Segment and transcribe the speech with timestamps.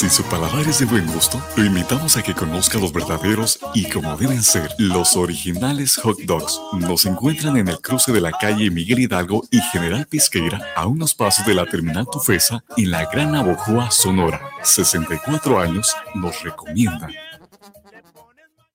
[0.00, 3.84] Si su paladar es de buen gusto, lo invitamos a que conozca los verdaderos y
[3.84, 6.58] como deben ser, los originales hot dogs.
[6.72, 11.14] Nos encuentran en el cruce de la calle Miguel Hidalgo y General Pisqueira, a unos
[11.14, 14.40] pasos de la terminal Tufesa, en la Gran Abojoa, Sonora.
[14.62, 17.12] 64 años nos recomiendan.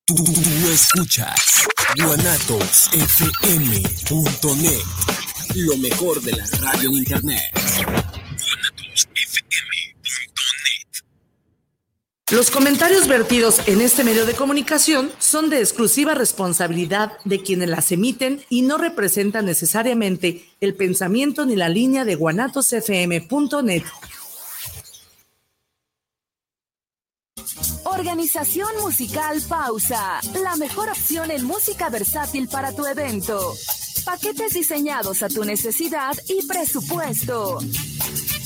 [0.06, 0.24] Tú,
[0.72, 1.66] escuchas
[1.98, 4.84] guanatosfm.net,
[5.56, 7.42] lo mejor de la radio en internet.
[12.32, 17.92] Los comentarios vertidos en este medio de comunicación son de exclusiva responsabilidad de quienes las
[17.92, 23.84] emiten y no representan necesariamente el pensamiento ni la línea de guanatosfm.net.
[27.84, 33.54] Organización Musical Pausa, la mejor opción en música versátil para tu evento.
[34.04, 37.60] Paquetes diseñados a tu necesidad y presupuesto.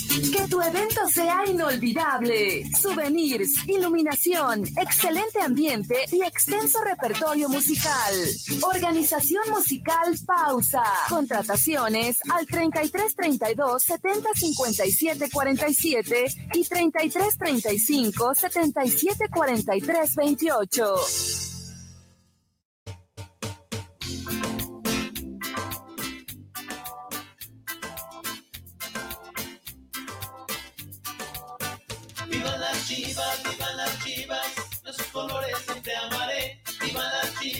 [0.09, 2.65] Que tu evento sea inolvidable.
[2.75, 8.15] Souvenirs, iluminación, excelente ambiente y extenso repertorio musical.
[8.63, 10.83] Organización musical Pausa.
[11.09, 21.58] Contrataciones al 3332 70 57 47 y 3335 77 43 28.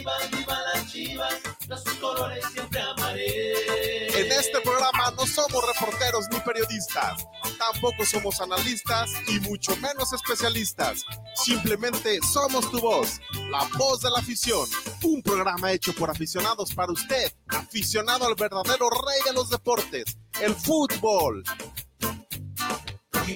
[0.09, 1.33] Chivas, viva las chivas,
[1.67, 4.07] nuestros colores siempre amaré.
[4.19, 7.25] En este programa no somos reporteros ni periodistas,
[7.57, 11.05] tampoco somos analistas y mucho menos especialistas.
[11.35, 14.67] Simplemente somos tu voz, la voz de la afición.
[15.03, 20.55] Un programa hecho por aficionados para usted, aficionado al verdadero rey de los deportes, el
[20.55, 21.43] fútbol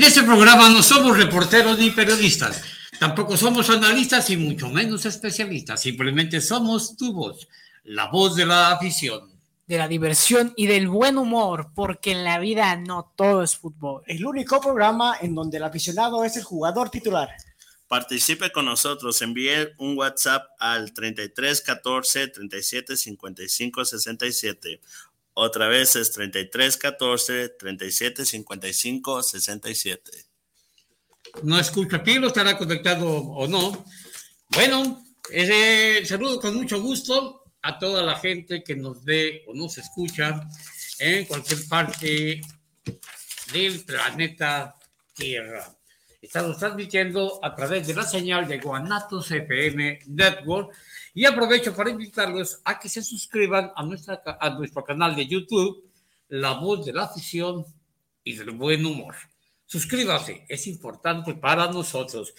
[0.00, 2.62] En este programa no somos reporteros ni periodistas,
[2.98, 7.46] tampoco somos analistas y mucho menos especialistas, simplemente somos tu voz,
[7.84, 9.30] la voz de la afición
[9.66, 14.02] de la diversión y del buen humor, porque en la vida no todo es fútbol.
[14.06, 17.28] El único programa en donde el aficionado es el jugador titular.
[17.86, 24.80] Participe con nosotros, envíe un WhatsApp al 33 14 37 55 67.
[25.42, 30.10] Otra vez es 33 14 37 55 67.
[31.44, 33.86] No escucha Pilo, estará conectado o no.
[34.50, 39.78] Bueno, ese saludo con mucho gusto a toda la gente que nos ve o nos
[39.78, 40.46] escucha
[40.98, 42.42] en cualquier parte
[43.50, 44.76] del planeta
[45.14, 45.74] Tierra.
[46.20, 50.74] Estamos transmitiendo a través de la señal de Guanatos FM Network
[51.14, 55.90] y aprovecho para invitarlos a que se suscriban a, nuestra, a nuestro canal de YouTube,
[56.28, 57.64] La Voz de la Afición
[58.24, 59.14] y del Buen Humor.
[59.66, 62.34] Suscríbase, es importante para nosotros.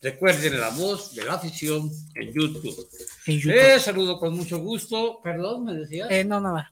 [0.00, 2.86] Recuerden la voz de la afición en YouTube.
[3.26, 5.20] Eh, saludo con mucho gusto.
[5.22, 6.06] Perdón, me decía.
[6.10, 6.70] Eh, no, nada.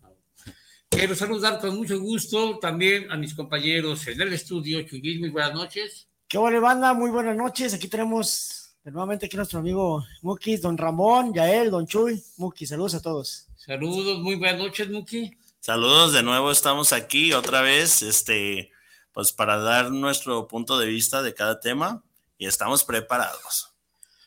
[0.89, 4.83] Quiero saludar con mucho gusto también a mis compañeros en el estudio.
[4.83, 6.07] Chuyín, muy buenas noches.
[6.29, 7.75] Qué buena banda, muy buenas noches.
[7.75, 12.23] Aquí tenemos nuevamente aquí nuestro amigo Muki, don Ramón, Yael, don Chuy.
[12.37, 13.47] Muki, saludos a todos.
[13.57, 15.37] Saludos, muy buenas noches, Muki.
[15.61, 18.71] Saludos de nuevo, estamos aquí otra vez, este,
[19.13, 22.03] pues para dar nuestro punto de vista de cada tema
[22.37, 23.73] y estamos preparados.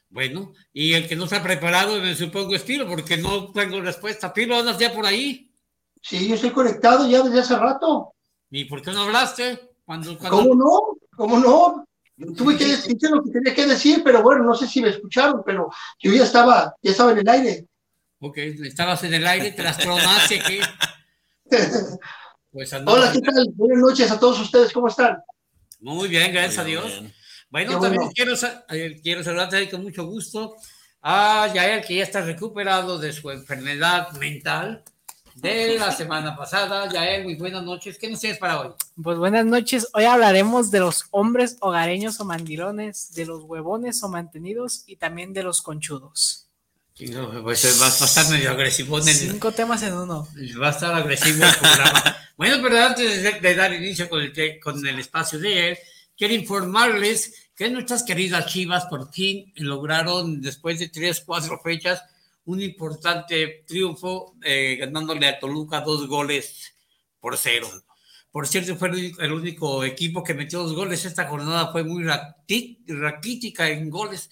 [0.09, 4.33] Bueno, y el que no está preparado, me supongo es Piro, porque no tengo respuesta.
[4.33, 5.51] Piro, ¿andas ya por ahí?
[6.01, 8.13] Sí, yo estoy conectado ya desde hace rato.
[8.49, 9.73] ¿Y por qué no hablaste?
[9.85, 10.97] Cuando, ¿Cómo no?
[11.15, 11.87] ¿Cómo no?
[12.35, 15.43] Tuve que decir lo que tenía que decir, pero bueno, no sé si me escucharon,
[15.45, 15.69] pero
[15.99, 17.65] yo ya estaba, ya estaba en el aire.
[18.19, 20.59] Ok, estabas en el aire, te las tronaste aquí.
[22.49, 23.45] Pues Hola, ¿qué tal?
[23.53, 25.17] Buenas noches a todos ustedes, ¿cómo están?
[25.79, 27.03] Muy bien, gracias a Dios.
[27.51, 28.33] Bueno, también quiero,
[28.69, 30.55] eh, quiero saludarte con mucho gusto
[31.01, 34.83] a Yael, que ya está recuperado de su enfermedad mental
[35.41, 36.91] de la semana pasada.
[36.91, 37.97] Yael, muy buenas noches.
[37.97, 38.69] ¿Qué nos tienes para hoy?
[39.01, 39.87] Pues buenas noches.
[39.93, 45.33] Hoy hablaremos de los hombres hogareños o mandilones, de los huevones o mantenidos y también
[45.33, 46.47] de los conchudos.
[46.97, 48.99] Pues va a estar medio agresivo.
[49.01, 50.27] Cinco temas en uno.
[50.59, 52.17] Va a estar agresivo el programa.
[52.37, 55.77] bueno, pero antes de, dar inicio con el, con el espacio de él,
[56.17, 62.01] quiero informarles que nuestras queridas Chivas por fin lograron, después de tres, cuatro fechas,
[62.47, 66.73] un importante triunfo, eh, ganándole a Toluca dos goles
[67.19, 67.67] por cero.
[68.31, 71.03] Por cierto, fue el único, equipo que metió dos goles.
[71.03, 74.29] Esta jornada fue muy raquítica en goles.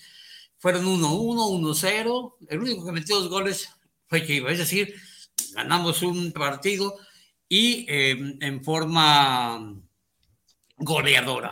[0.57, 2.35] Fueron 1-1, 1-0.
[2.49, 3.69] El único que metió dos goles
[4.07, 4.53] fue Chivas.
[4.53, 4.95] Es decir,
[5.53, 6.97] ganamos un partido
[7.49, 9.75] y eh, en forma
[10.77, 11.51] goleadora.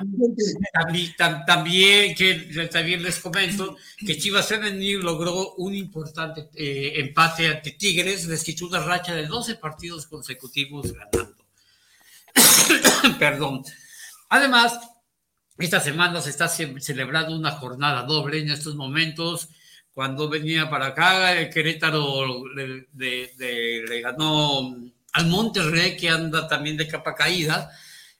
[0.73, 7.47] También, tam- también, que, también les comento que Chivas Femenil logró un importante eh, empate
[7.47, 11.35] ante Tigres, les quitó una racha de 12 partidos consecutivos ganando.
[13.19, 13.63] Perdón.
[14.29, 14.79] Además,
[15.57, 19.49] esta semana se está ce- celebrando una jornada doble en estos momentos.
[19.93, 24.75] Cuando venía para acá, el Querétaro le, de- de- le ganó
[25.13, 27.71] al Monterrey, que anda también de capa caída.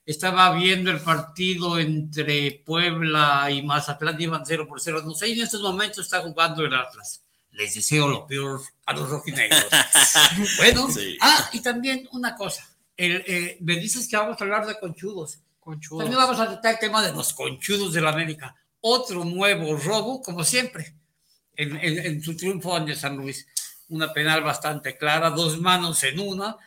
[0.06, 5.02] Estaba viendo el partido entre Puebla y Mazatlán, iban 0 por 0.
[5.06, 7.22] No sé, y en estos momentos está jugando el Atlas.
[7.52, 9.66] Les deseo lo peor a los rojinegros.
[10.58, 11.18] bueno, Sí.
[11.22, 12.68] ah, y también una cosa.
[12.98, 15.40] El, eh, me dices que vamos a hablar de conchudos.
[15.60, 16.04] Conchudos.
[16.04, 18.56] También vamos a tratar el tema de los conchudos de la América.
[18.82, 20.96] Otro nuevo robo, como siempre,
[21.56, 23.48] en, en- en su triunfo ante San Luis.
[23.90, 26.58] Una penal bastante clara, dos manos en una,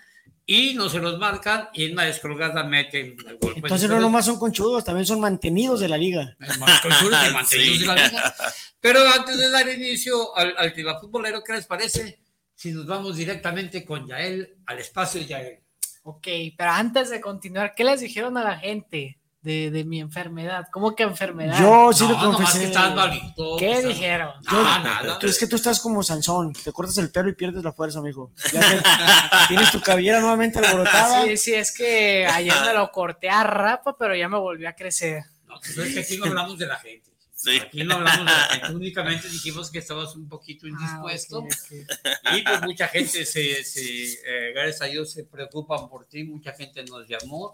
[0.46, 3.38] y no se los marcan, y en una descolgada meten el gol.
[3.40, 6.36] Pues, Entonces no nomás son conchudos, también son mantenidos de la liga.
[6.82, 7.80] conchudos y mantenidos Sí.
[7.80, 8.34] de la liga.
[8.80, 12.20] Pero antes de dar inicio al, al tema futbolero, ¿qué les parece?
[12.54, 15.58] Si nos vamos directamente con Yael, al espacio de Yael.
[16.04, 20.66] Ok, pero antes de continuar, ¿qué les dijeron a la gente de, de mi enfermedad?
[20.72, 21.56] ¿Cómo que enfermedad?
[21.60, 22.58] Yo sí no, lo confesé.
[22.58, 23.56] que estás malito.
[23.56, 24.32] ¿Qué estás- dijeron?
[24.42, 25.18] Yo- Ah, nada.
[25.20, 28.02] Tú- es que tú estás como Sansón, te cortas el pelo y pierdes la fuerza,
[28.02, 28.32] mijo.
[28.52, 28.82] Ya te-
[29.48, 31.22] tienes tu cabellera nuevamente alborotada.
[31.24, 34.72] Sí, sí, es que ayer me lo corté a rapa, pero ya me volvió a
[34.72, 35.22] crecer.
[35.46, 37.10] No, pues es que aquí no hablamos de la gente.
[37.34, 37.60] Sí.
[37.60, 38.72] Aquí no hablamos de la gente.
[38.74, 41.38] Únicamente dijimos que estabas un poquito indispuesto.
[41.38, 42.36] Ah, ok, ok.
[42.38, 43.82] Y pues mucha gente se, se
[44.14, 46.24] eh, gracias a Dios, se preocupan por ti.
[46.24, 47.52] Mucha gente nos llamó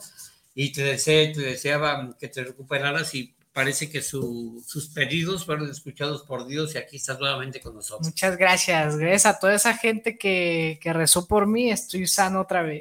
[0.55, 5.71] y te, desea, te deseaban que te recuperaras y parece que su- sus pedidos fueron
[5.71, 8.07] escuchados por Dios y aquí estás nuevamente con nosotros.
[8.09, 8.97] Muchas gracias.
[8.97, 11.71] Gracias a toda esa gente que, que rezó por mí.
[11.71, 12.81] Estoy sano otra vez.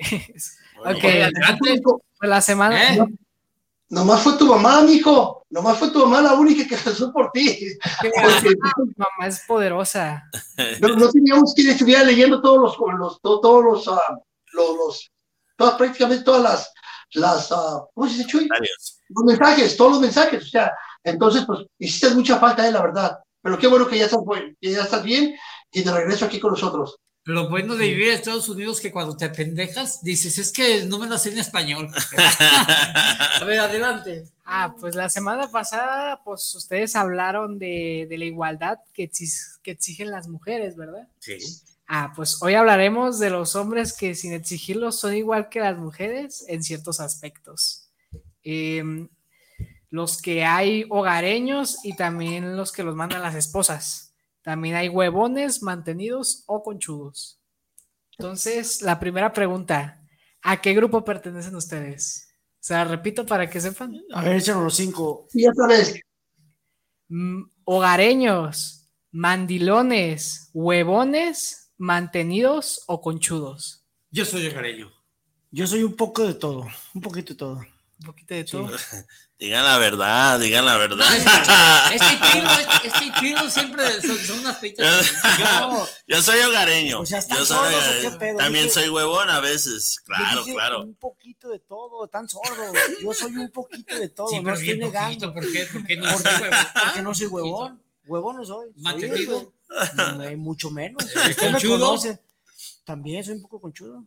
[0.78, 1.04] Bueno, Ok.
[1.04, 1.82] Oye, adelante.
[1.84, 2.96] Pues la semana.
[2.96, 3.00] ¿Eh?
[3.90, 5.46] Nomás fue tu mamá, mijo.
[5.50, 7.78] Nomás fue tu mamá la única que rezó por ti.
[8.02, 8.50] Porque
[8.86, 10.24] Mi mamá es poderosa.
[10.80, 15.12] no, no teníamos que ir estuviera leyendo todos los, los to- todos los, los, los-
[15.58, 16.72] todas, prácticamente todas las,
[17.14, 18.48] las ah, ¿cómo se dice, Chuy?
[18.52, 19.00] Adiós.
[19.10, 20.44] Los mensajes, todos los mensajes.
[20.44, 20.72] O sea,
[21.04, 23.20] entonces, pues, hiciste mucha falta, eh, la verdad.
[23.42, 25.36] Pero qué bueno que ya estás, buen- que ya estás bien
[25.72, 26.96] y de regreso aquí con nosotros.
[27.24, 30.86] Lo bueno de vivir en Estados Unidos es que cuando te pendejas dices, es que
[30.86, 31.88] no me sé en español.
[33.40, 34.26] A ver, adelante.
[34.46, 39.72] Ah, pues la semana pasada, pues ustedes hablaron de, de la igualdad que, exis- que
[39.72, 41.08] exigen las mujeres, ¿verdad?
[41.20, 41.38] Sí.
[41.94, 46.46] Ah, pues hoy hablaremos de los hombres que sin exigirlo son igual que las mujeres
[46.48, 47.92] en ciertos aspectos.
[48.44, 49.10] Em,
[49.90, 54.16] los que hay hogareños y también los que los mandan las esposas.
[54.42, 57.42] También hay huevones, mantenidos o conchudos.
[58.18, 60.02] Entonces, la primera pregunta,
[60.42, 62.34] ¿a qué grupo pertenecen ustedes?
[62.60, 64.02] Se la repito para que sepan.
[64.14, 65.28] A ver, échanos los cinco.
[65.34, 66.02] Y ya sabes,
[67.14, 73.84] Mm, hogareños, mandilones, huevones, mantenidos o conchudos.
[74.12, 74.92] Yo soy hogareño.
[75.50, 77.56] Yo soy un poco de todo, un poquito de todo.
[78.00, 78.70] Un poquito de todo.
[79.40, 81.08] Digan la verdad, digan la verdad.
[81.92, 85.12] Es que es que siempre son, son unas feitas.
[85.40, 87.00] yo, yo soy hogareño.
[87.02, 87.84] O sea, ¿están yo soy sordos
[88.14, 88.38] hogareño.
[88.38, 90.00] También Dije- soy huevón a veces.
[90.06, 90.84] Claro, dije claro.
[90.84, 92.72] Un poquito de todo, tan sordo.
[93.02, 95.34] Yo soy un poquito de todo, Sí, no estoy negando.
[95.34, 95.34] poquito.
[95.34, 95.66] ¿Por qué?
[95.74, 96.66] ¿Por qué no Porque, soy huevón?
[96.86, 97.84] porque no soy huevón.
[98.06, 98.68] Huevón no soy.
[98.74, 99.54] soy ¿Mantenido?
[99.96, 101.04] No, mucho menos.
[101.28, 102.20] ¿Y Usted me conoce.
[102.84, 104.06] También soy un poco conchudo.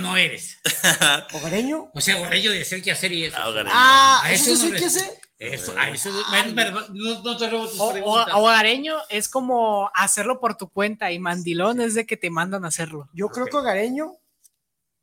[0.00, 0.58] No eres.
[1.32, 1.90] ¿Hogareño?
[1.94, 3.36] O sea, hogareño de hacer que hacer y eso.
[3.38, 3.70] Ah, hogareño.
[3.74, 5.20] Ah, A ¿eso eso sí no qué le- hacer?
[5.38, 6.10] Eso, a eso.
[6.30, 8.34] bueno, pero no, no te robo tus O- o- preguntas.
[8.34, 12.68] hogareño es como hacerlo por tu cuenta y mandilón es de que te mandan a
[12.68, 13.08] hacerlo.
[13.12, 14.16] Yo creo que hogareño,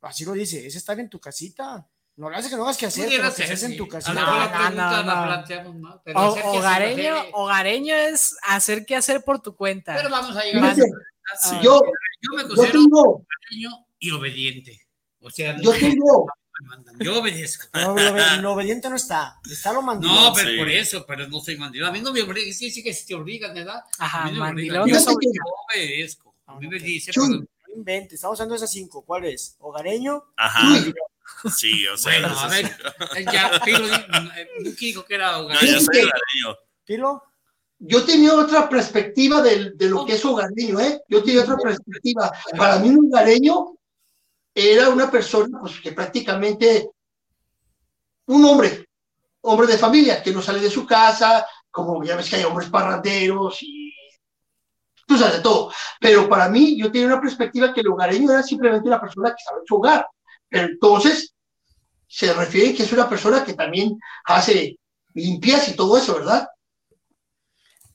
[0.02, 1.88] así lo dice, es estar en tu casita.
[2.16, 4.14] No le hace que no hagas que hacer, pero que en tu A casita.
[4.14, 5.26] lo mejor la No, no, pregunta no, la no.
[5.26, 6.00] planteamos mal.
[6.04, 9.94] Pero O- hacer que se hogareño, hogareño es hacer que hacer por tu cuenta.
[9.96, 10.74] Pero vamos a llegar.
[10.74, 10.90] fíjate,
[11.42, 11.80] Ah, yo,
[12.22, 14.80] Yo me yo considero tengo, hogareño y obediente.
[15.20, 16.26] O sea, yo tengo,
[16.60, 17.66] me mandan, yo obedezco.
[17.74, 20.14] No, lo, obe- lo obediente no está, está lo mandilón.
[20.14, 20.56] No, pero Sí.
[20.56, 21.88] por eso, pero no soy mandilón.
[21.88, 23.82] A mí no me obligan, sí, sí que si te obligan, ¿verdad?
[23.98, 26.34] Ajá, A mí no me Yo obedezco.
[26.46, 27.44] A mí me dice, No
[27.74, 29.02] inventes, estamos usando esas cinco.
[29.04, 29.56] ¿Cuál es?
[29.58, 30.22] ¿Hogareño?
[30.36, 30.72] Ajá.
[30.72, 30.94] Uy.
[31.54, 32.20] Sí, o sea.
[32.20, 32.76] bueno, a ver,
[33.32, 35.72] ya, Pilo, eh, dijo que era No, hogareño.
[35.72, 36.58] yo soy hogareño.
[36.84, 37.22] ¿Pilo?
[37.78, 41.02] yo tenía otra perspectiva de, de lo que es hogareño, ¿eh?
[41.08, 42.32] Yo tenía otra perspectiva.
[42.56, 43.76] Para mí un hogareño
[44.54, 46.88] era una persona pues, que prácticamente
[48.26, 48.88] un hombre,
[49.42, 52.70] hombre de familia, que no sale de su casa, como ya ves que hay hombres
[52.70, 53.92] parranderos y
[55.06, 55.70] tú sabes de todo.
[56.00, 59.44] Pero para mí, yo tenía una perspectiva que el hogareño era simplemente una persona que
[59.44, 60.06] sabe su hogar.
[60.50, 61.34] Entonces,
[62.08, 64.78] se refiere que es una persona que también hace
[65.14, 66.48] limpias y todo eso, ¿verdad?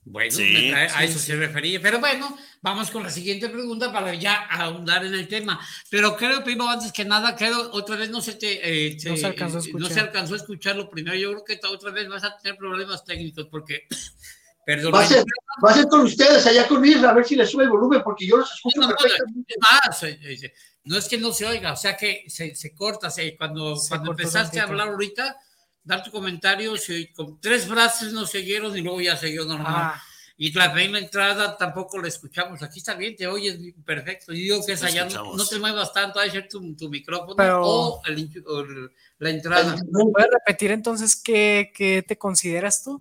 [0.04, 1.80] Bueno, Sí, a, a sí, eso se refería.
[1.82, 5.60] Pero bueno, vamos con la siguiente pregunta para ya ahondar en el tema.
[5.90, 9.26] Pero creo, primo, antes que nada, creo otra vez no se te eh, No se
[9.28, 9.94] alcanzó a eh, no escuchar.
[9.94, 11.16] se alcanzó a escuchar lo primero.
[11.16, 13.88] Yo creo que esta otra vez vas a tener problemas técnicos porque,
[14.66, 15.24] perdón, Va a ser,
[15.64, 18.02] va a ser con ustedes, allá con Isra, a ver si le sube el volumen,
[18.04, 19.54] porque yo los escucho No, no, no, perfectamente.
[19.60, 23.10] más, eh, eh, no es que no se oiga, o sea que se, se corta.
[23.10, 25.38] se- cuando Se empezaste a hablar ahorita,
[25.84, 29.74] dar tu comentario, se- con tres frases no siguieron y luego ya siguió normal.
[29.96, 30.02] Ah,
[30.38, 32.64] Y la primera entrada tampoco la escuchamos.
[32.64, 34.34] Aquí está bien, te oyes perfecto.
[34.34, 37.36] Y digo que es allá, no, te muevas tanto, hay que ser tu, tu micrófono
[37.36, 39.76] Pero- o, el in- o el- la entrada.
[39.92, 42.98] ¿Puedes repetir entonces qué, qué te consideras tú?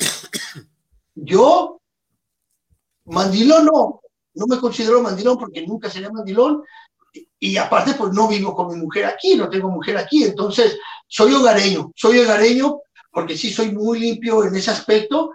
[1.14, 1.80] Yo,
[3.06, 4.00] mandilón no,
[4.34, 6.62] no me considero mandilón porque nunca sería mandilón.
[7.38, 10.24] Y aparte, pues no vivo con mi mujer aquí, no tengo mujer aquí.
[10.24, 15.32] Entonces, soy hogareño, soy hogareño porque sí soy muy limpio en ese aspecto.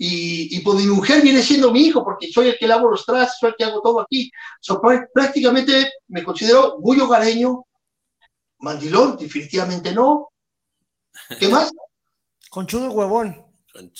[0.00, 3.04] Y, y pues mi mujer viene siendo mi hijo porque soy el que lavo los
[3.04, 4.30] trastes, soy el que hago todo aquí.
[4.60, 7.64] So, prá- prácticamente me considero muy hogareño.
[8.60, 10.28] Mandilón, definitivamente no.
[11.38, 11.70] ¿Qué más?
[12.50, 13.44] Conchudo huevón.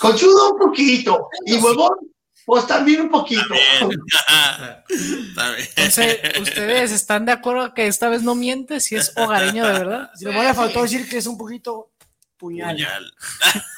[0.01, 1.29] Conchudo un poquito.
[1.47, 1.91] Y huevón,
[2.49, 3.43] pues también un poquito.
[4.89, 5.69] Está bien.
[5.77, 10.11] Entonces, ¿ustedes están de acuerdo que esta vez no miente si es hogareño de verdad?
[10.19, 11.91] Si me le faltó decir que es un poquito
[12.39, 12.75] puñal.
[12.75, 13.13] Puñal.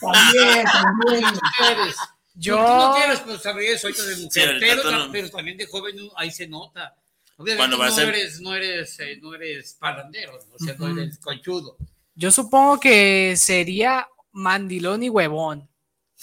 [0.01, 1.25] También, también.
[1.59, 1.97] Mujeres.
[2.35, 4.83] Yo- Tú no tienes responsabilidades ahorita de mujer, Sí, pero,
[5.25, 5.31] no.
[5.31, 6.95] también de joven ahí se nota.
[7.39, 11.77] Obviamente no, ser- eres, no eres, eh, no eres parrandero, o sea, no eres conchudo.
[12.15, 15.70] Yo supongo que sería mandilón y huevón.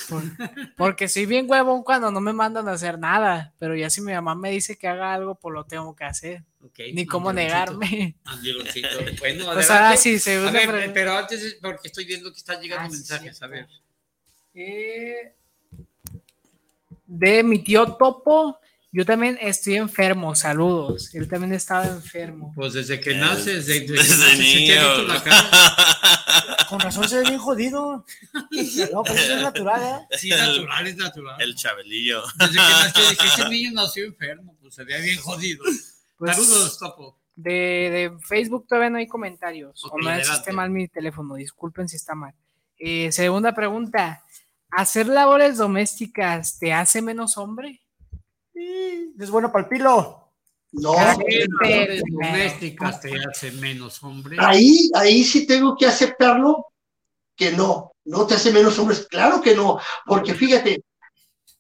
[0.09, 0.23] Por-
[0.77, 4.13] porque soy bien huevón cuando no me mandan a hacer nada, pero ya si mi
[4.13, 6.43] mamá me dice que haga algo, pues lo tengo que hacer.
[6.93, 8.15] Ni cómo negarme.
[9.19, 12.61] Bueno, Pues ahora sí, se A ver, pero antes, es porque estoy viendo que están
[12.61, 13.45] llegando Ah, sí, mensajes, cierto.
[13.45, 13.67] a ver.
[14.53, 15.33] Eh,
[17.05, 18.59] de mi tío Topo,
[18.97, 21.13] yo también estoy enfermo, saludos.
[21.13, 22.51] Él también estaba enfermo.
[22.55, 25.03] Pues desde que naces, desde, que desde te ha niño.
[25.03, 26.65] la cara.
[26.67, 28.03] Con razón se ve bien jodido.
[28.91, 30.17] No, pero eso es natural, ¿eh?
[30.17, 31.39] Sí, natural, es natural.
[31.39, 32.23] El chabelillo.
[32.39, 35.63] Desde que nació, dije, ese niño nació enfermo, pues se veía bien jodido.
[36.17, 37.19] Pues, Saludos, Topo.
[37.35, 39.79] De, de Facebook todavía no hay comentarios.
[39.91, 42.33] O no esté mal mi teléfono, disculpen si está mal.
[42.79, 44.23] Eh, segunda pregunta.
[44.71, 47.83] ¿Hacer labores domésticas te hace menos hombre?
[49.19, 50.31] Es bueno para el pilo.
[50.73, 54.37] No, Las labores domésticas te hacen menos hombre.
[54.39, 56.67] ahí, ahí sí tengo que aceptarlo
[57.35, 59.07] que no, no te hace menos hombres.
[59.09, 60.83] Claro que no, porque fíjate,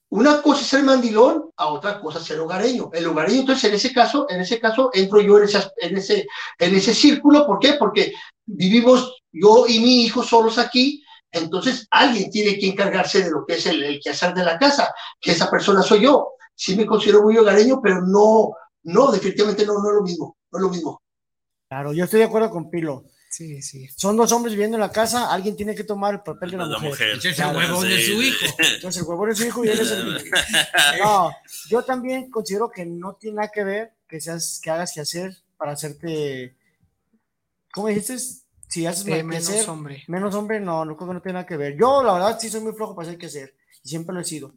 [0.09, 2.89] una cosa es ser mandilón, a otra cosa es ser hogareño.
[2.93, 6.27] El hogareño, entonces, en ese caso, en ese caso, entro yo en ese, en ese,
[6.59, 7.45] en ese círculo.
[7.45, 7.73] ¿Por qué?
[7.73, 8.13] Porque
[8.45, 11.03] vivimos yo y mi hijo solos aquí.
[11.31, 14.93] Entonces, alguien tiene que encargarse de lo que es el, el quehacer de la casa,
[15.19, 16.36] que esa persona soy yo.
[16.59, 18.51] Sí me considero muy hogareño, pero no,
[18.83, 21.01] no, definitivamente no, no es lo mismo, no es lo mismo.
[21.69, 23.05] Claro, yo estoy de acuerdo con Pilo.
[23.29, 23.87] Sí, sí.
[23.95, 26.65] Son dos hombres viviendo en la casa, alguien tiene que tomar el papel de la,
[26.65, 26.89] La mujer.
[26.89, 27.07] mujer.
[27.09, 28.55] Entonces el huevón es su hijo.
[28.57, 30.31] Entonces el huevón es su hijo y él es el...
[31.03, 31.31] No,
[31.69, 35.37] yo también considero que no tiene nada que ver que seas, que hagas que hacer
[35.57, 36.55] para hacerte,
[37.73, 38.17] ¿cómo dijiste?
[38.69, 40.03] Si haces De que menos hacer, hombre.
[40.07, 41.77] menos hombre, no, no creo que no tiene nada que ver.
[41.77, 44.25] Yo, la verdad, sí soy muy flojo para hacer que hacer, y siempre lo he
[44.25, 44.53] sido.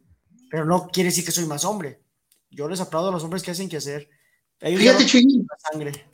[0.51, 2.01] Pero no quiere decir que soy más hombre.
[2.49, 4.09] Yo les aplaudo a los hombres que hacen que hacer.
[4.59, 6.05] Ellos Fíjate, Chuyín, la sangre.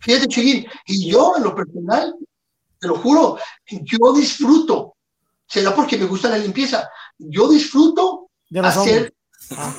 [0.00, 2.14] fíjate, Chuyín, y yo en lo personal,
[2.80, 3.38] te lo juro,
[3.68, 4.96] yo disfruto,
[5.46, 9.14] será porque me gusta la limpieza, yo disfruto De los hacer...
[9.56, 9.72] Ah.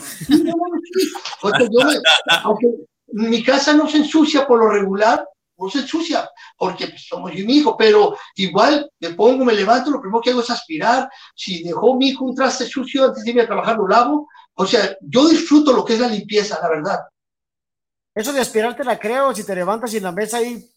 [1.42, 2.00] O sea, yo me-
[2.44, 2.68] aunque
[3.08, 7.40] mi casa no se ensucia por lo regular, no se ensucia, porque pues, somos yo
[7.40, 11.10] y mi hijo, pero igual me pongo, me levanto, lo primero que hago es aspirar,
[11.36, 14.66] si dejó mi hijo un traste sucio antes de irme a trabajar, lo lavo, o
[14.66, 17.00] sea, yo disfruto lo que es la limpieza, la verdad.
[18.16, 20.70] Eso de aspirarte la creo, si te levantas y en la mesa hay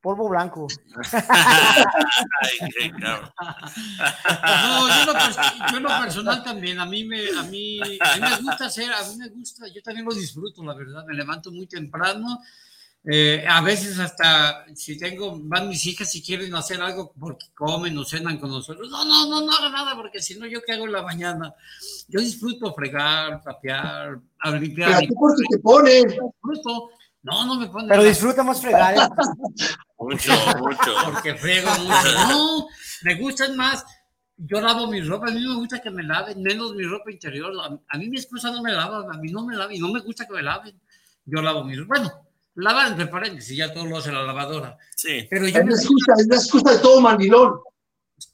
[0.00, 0.66] polvo blanco.
[1.12, 3.30] Ay, qué cabrón.
[4.42, 8.16] No, yo lo, pers- yo en lo personal también, a mí, me, a, mí, a
[8.16, 11.14] mí me gusta hacer, a mí me gusta, yo también lo disfruto, la verdad, me
[11.14, 12.40] levanto muy temprano,
[13.04, 17.98] eh, a veces hasta si tengo, van mis hijas si quieren hacer algo porque comen
[17.98, 20.74] o cenan con nosotros, no, no, no, no haga nada porque si no, yo qué
[20.74, 21.52] hago en la mañana,
[22.06, 26.90] yo disfruto fregar, trapear, a limpiar, Pero a ti porque te pones, disfruto,
[27.22, 27.88] No, no me pone.
[27.88, 28.96] Pero disfruta más fregar.
[28.96, 29.00] ¿eh?
[29.98, 30.94] Mucho, mucho.
[31.04, 32.08] Porque frego mucho.
[32.28, 32.66] No,
[33.02, 33.84] me gustan más.
[34.36, 37.52] Yo lavo mi ropa, a mí me gusta que me laven, menos mi ropa interior.
[37.60, 39.92] A, a mí mi esposa no me lava, a mí no me lava y no
[39.92, 40.80] me gusta que me laven.
[41.24, 41.98] Yo lavo mi ropa.
[41.98, 42.10] Bueno,
[42.54, 44.76] lavar entre paréntesis, ya todo lo hace la lavadora.
[44.96, 45.26] Sí.
[45.30, 47.60] Pero yo Es me excusa, es la excusa de todo mandilón.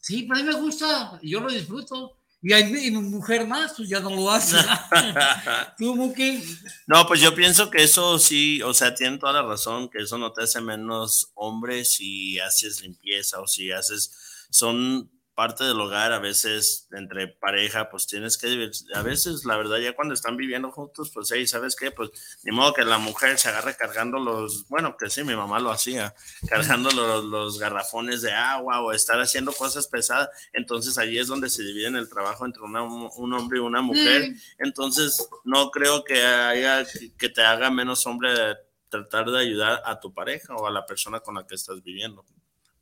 [0.00, 2.14] Sí, pero a mí me gusta, yo lo disfruto.
[2.40, 4.56] Y hay mi mi mujer más, pues ya no lo hace.
[5.78, 6.40] ¿Tú, Muki?
[6.86, 10.18] No, pues yo pienso que eso sí, o sea, tienen toda la razón, que eso
[10.18, 16.12] no te hace menos hombre si haces limpieza o si haces, son parte del hogar,
[16.12, 20.72] a veces entre pareja, pues tienes que, a veces la verdad ya cuando están viviendo
[20.72, 21.92] juntos, pues hey, ¿sabes qué?
[21.92, 22.10] Pues
[22.42, 25.70] ni modo que la mujer se agarre cargando los, bueno, que sí, mi mamá lo
[25.70, 26.12] hacía,
[26.48, 31.50] cargando los, los garrafones de agua o estar haciendo cosas pesadas, entonces ahí es donde
[31.50, 36.20] se dividen el trabajo entre una- un hombre y una mujer, entonces no creo que
[36.20, 36.84] haya,
[37.16, 38.30] que te haga menos hombre
[38.88, 42.24] tratar de ayudar a tu pareja o a la persona con la que estás viviendo,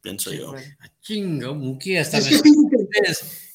[0.06, 0.54] pienso yo.
[1.00, 2.30] Chingo, Muki, hasta me...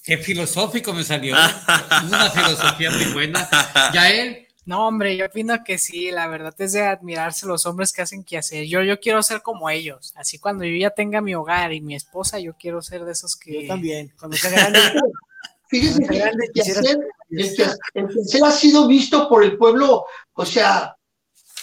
[0.03, 1.33] Qué filosófico me salió.
[2.07, 3.47] Una filosofía muy buena.
[3.93, 7.93] Ya él, No, hombre, yo opino que sí, la verdad es de admirarse los hombres
[7.93, 8.65] que hacen que hacer.
[8.65, 10.11] Yo, yo quiero ser como ellos.
[10.15, 13.35] Así cuando yo ya tenga mi hogar y mi esposa, yo quiero ser de esos
[13.37, 13.61] que.
[13.61, 14.11] Yo también.
[14.19, 14.79] Cuando sea grande.
[15.69, 16.97] Fíjese que el quehacer,
[17.29, 20.03] el que- el quehacer ha sido visto por el pueblo,
[20.33, 20.97] o sea,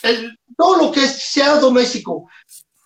[0.03, 2.27] el- todo lo que es- sea doméstico,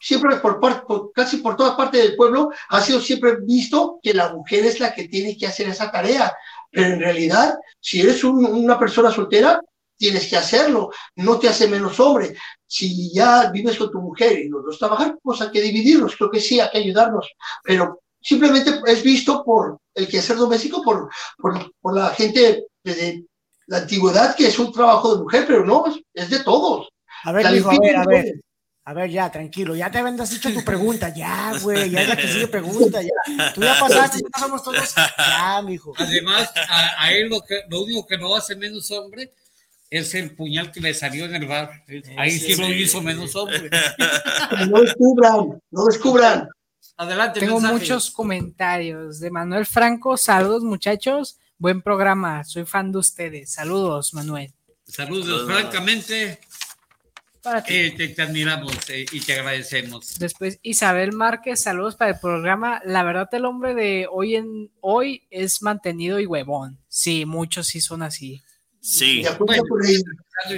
[0.03, 4.33] siempre por, por- casi por toda parte del pueblo, ha sido siempre visto que la
[4.33, 6.33] mujer es la que tiene que hacer esa tarea.
[6.71, 9.61] Pero en realidad, si eres un- una persona soltera,
[9.97, 12.35] tienes que hacerlo, no te hace menos hombre.
[12.67, 16.31] Si ya vives con tu mujer y los dos trabajan, pues hay que dividirlos, creo
[16.31, 17.31] que sí, hay que ayudarnos,
[17.63, 23.25] pero simplemente es visto por el quehacer doméstico, por, por, por la gente desde
[23.67, 26.89] la antigüedad, que es un trabajo de mujer, pero no, es, de todos.
[27.25, 27.33] A
[27.81, 28.41] ver, a ver.
[28.85, 32.17] A ver, ya, tranquilo, ya te habías hecho tu pregunta, ya, güey, ya es la
[32.17, 33.53] que sigue pregunta, ya.
[33.55, 34.95] Tú ya pasaste, ya pasamos todos.
[35.19, 35.93] Ya, mijo.
[35.97, 39.33] además, a, a él lo, que, lo único que no hace menos hombre
[39.89, 41.85] es el puñal que le salió en el bar.
[42.17, 42.73] Ahí sí, sí, lo sí.
[42.75, 43.71] hizo menos hombre.
[44.69, 46.49] No descubran, no descubran.
[46.97, 47.75] Adelante, Tengo mensaje.
[47.75, 50.17] muchos comentarios de Manuel Franco.
[50.17, 51.39] Saludos, muchachos.
[51.59, 52.43] Buen programa.
[52.45, 53.53] Soy fan de ustedes.
[53.53, 54.53] Saludos, Manuel.
[54.85, 55.47] Saludos, Saludos.
[55.47, 56.39] francamente,
[57.43, 57.75] Para ti.
[57.75, 60.19] eh, te, te admiramos eh, y te agradecemos.
[60.19, 62.81] Después Isabel Márquez, saludos para el programa.
[62.85, 66.79] La verdad, el hombre de hoy en hoy es mantenido y huevón.
[66.89, 68.43] Sí, muchos sí son así.
[68.81, 69.63] Sí, Bueno,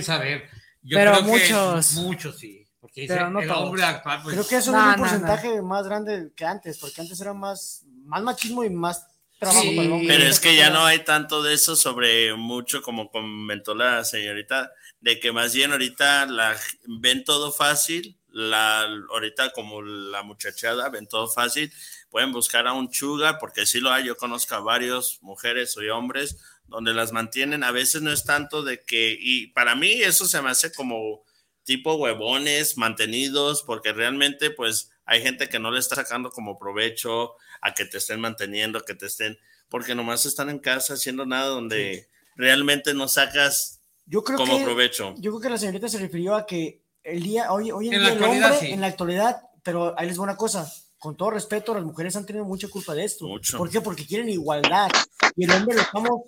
[0.03, 0.45] saber.
[0.83, 1.93] Yo Pero creo que muchos.
[1.95, 2.67] muchos sí.
[2.81, 3.63] Porque Pero no el todos.
[3.69, 6.79] hombre actual, pues, Creo que eso No, es un no, porcentaje más grande que antes,
[6.79, 9.07] porque antes era más, más machismo y más
[9.39, 10.09] trabajo Sí, para el hombre.
[10.09, 14.71] Pero es que ya no hay tanto de eso sobre mucho como comentó la señorita,
[15.05, 21.07] de que más bien ahorita la, ven todo fácil, la, ahorita como la muchachada ven
[21.07, 21.71] todo fácil,
[22.09, 25.89] pueden buscar a un sugar, porque sí lo hay, yo conozco a varios mujeres y
[25.91, 26.39] hombres
[26.69, 30.41] donde las mantienen, a veces no es tanto de que, y para mí eso se
[30.41, 31.23] me hace como
[31.65, 37.35] tipo huevones, mantenidos, porque realmente pues hay gente que no le está sacando como provecho
[37.61, 39.39] a que te estén manteniendo, que te estén,
[39.69, 43.74] porque nomás están en casa haciendo nada donde realmente no sacas
[44.07, 45.15] Yo creo como que, provecho.
[45.19, 48.01] yo creo que la señorita se refirió a que el día, hoy, hoy en, En
[48.01, 48.71] día la el hombre, sí.
[48.71, 52.27] en la actualidad, pero ahí les va una cosa, con todo respeto, las mujeres han
[52.27, 53.27] tenido mucha culpa de esto.
[53.27, 53.59] Mucho.
[53.59, 53.81] ¿Por qué?
[53.81, 54.89] Porque quieren igualdad.
[55.37, 56.23] Y el hombre lo estamos...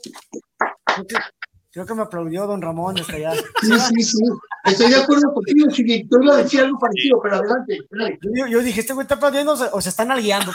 [1.76, 3.34] Creo que, me aplaudió don Ramón hasta allá.
[3.34, 4.18] Sí, sí, sí.
[4.64, 6.08] Estoy de acuerdo contigo, Chiqui.
[6.08, 7.80] Tú iba a decir algo parecido, pero adelante.
[8.34, 10.52] Yo, yo dije, este güey está aplaudiendo o se, o se están algueando.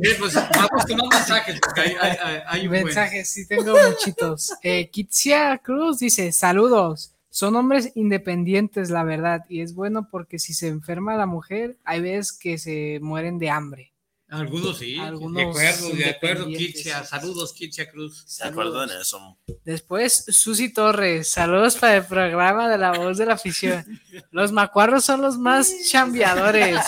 [0.00, 2.72] Bien, pues vamos con más mensajes, porque hay, hay, hay- hay un.
[2.72, 4.52] Mensajes, sí tengo muchitos.
[4.64, 7.14] Eh, Kitsia Cruz dice, saludos.
[7.30, 12.00] Son hombres independientes, la verdad, y es bueno porque si se enferma la mujer, hay
[12.00, 13.91] veces que se mueren de hambre.
[14.32, 16.46] Algunos sí, Algunos de acuerdo, de acuerdo.
[16.46, 17.04] Kitsia.
[17.04, 18.38] Saludos, Kitsia Cruz.
[18.38, 19.38] De acuerdo en eso.
[19.62, 23.84] Después, Susi Torres, saludos para el programa de la voz de la afición.
[24.30, 26.80] Los macuarros son los más chambeadores,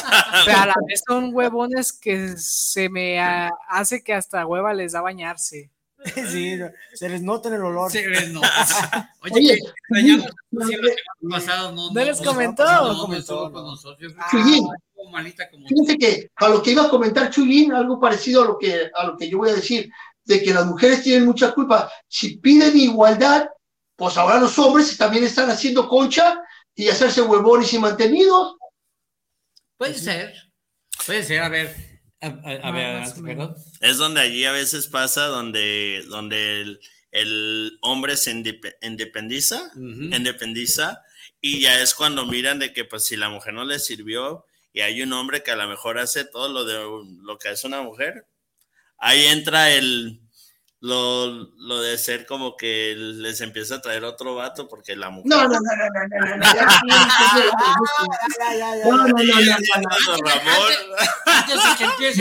[0.46, 5.02] pero a la vez son huevones que se me hace que hasta hueva les da
[5.02, 5.70] bañarse.
[6.30, 6.58] sí,
[6.92, 7.90] se les nota en el olor.
[7.90, 8.40] Sí, no.
[9.20, 10.26] Oye, Oye, que extrañamos
[10.66, 10.76] sí,
[11.22, 12.64] no, ¿No les comentó?
[12.64, 13.52] No, comentó, no.
[13.52, 14.12] con nosotros.
[14.18, 14.66] Ah, Chuyín.
[14.94, 18.90] como Fíjense que a lo que iba a comentar Chuyín, algo parecido a lo que
[18.94, 19.90] a lo que yo voy a decir,
[20.24, 21.90] de que las mujeres tienen mucha culpa.
[22.06, 23.48] Si piden igualdad,
[23.96, 26.38] pues ahora los hombres también están haciendo concha
[26.74, 28.56] y hacerse huevones y mantenidos.
[29.78, 30.34] Puede ser.
[31.06, 31.93] Puede ser, a ver.
[32.24, 33.56] A, a- a ver, perdón.
[33.80, 36.80] Es donde allí a veces pasa donde, donde el,
[37.12, 39.70] el hombre se indepe- independiza,
[40.14, 41.02] independiza
[41.40, 44.80] Y ya es cuando miran de que pues si la mujer no les sirvió y
[44.80, 46.74] hay un hombre que a lo mejor hace todo lo de
[47.22, 48.26] lo que hace una mujer,
[48.98, 50.20] ahí entra el
[50.84, 55.30] lo, lo de ser como que les empieza a traer otro vato porque la mujer
[55.30, 57.14] No, no, no, no, no, no, no, no, no, no,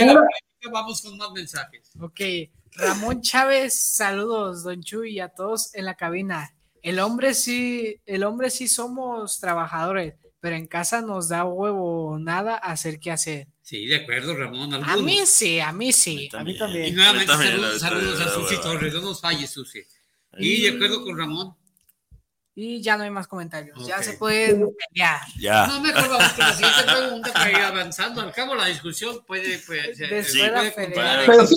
[0.06, 0.22] no, no,
[0.58, 1.90] que vamos con más mensajes.
[2.00, 2.20] Ok,
[2.72, 6.56] Ramón Chávez, saludos, Don Chuy, y a todos en la cabina.
[6.80, 12.56] El hombre sí, el hombre sí somos trabajadores, pero en casa nos da huevo nada
[12.56, 13.48] hacer qué hacer.
[13.64, 14.74] Sí, de acuerdo, Ramón.
[14.74, 15.02] A algunos.
[15.04, 16.28] mí sí, a mí sí.
[16.34, 16.94] A mí Y también.
[16.94, 19.80] nuevamente Yo también saludos, saludos a Susi Torres, no nos falles, Susi.
[20.36, 21.56] Y de acuerdo con Ramón.
[22.54, 23.86] Y ya no hay más comentarios.
[23.86, 24.02] Ya Ok.
[24.02, 25.18] se pueden pelear.
[25.40, 25.66] Ya.
[25.66, 28.20] No, mejor vamos con la siguiente pregunta para ir avanzando.
[28.20, 30.82] Al cabo, la discusión puede, puede, puede en Pero cualquier fíjate,
[31.32, 31.56] espacio.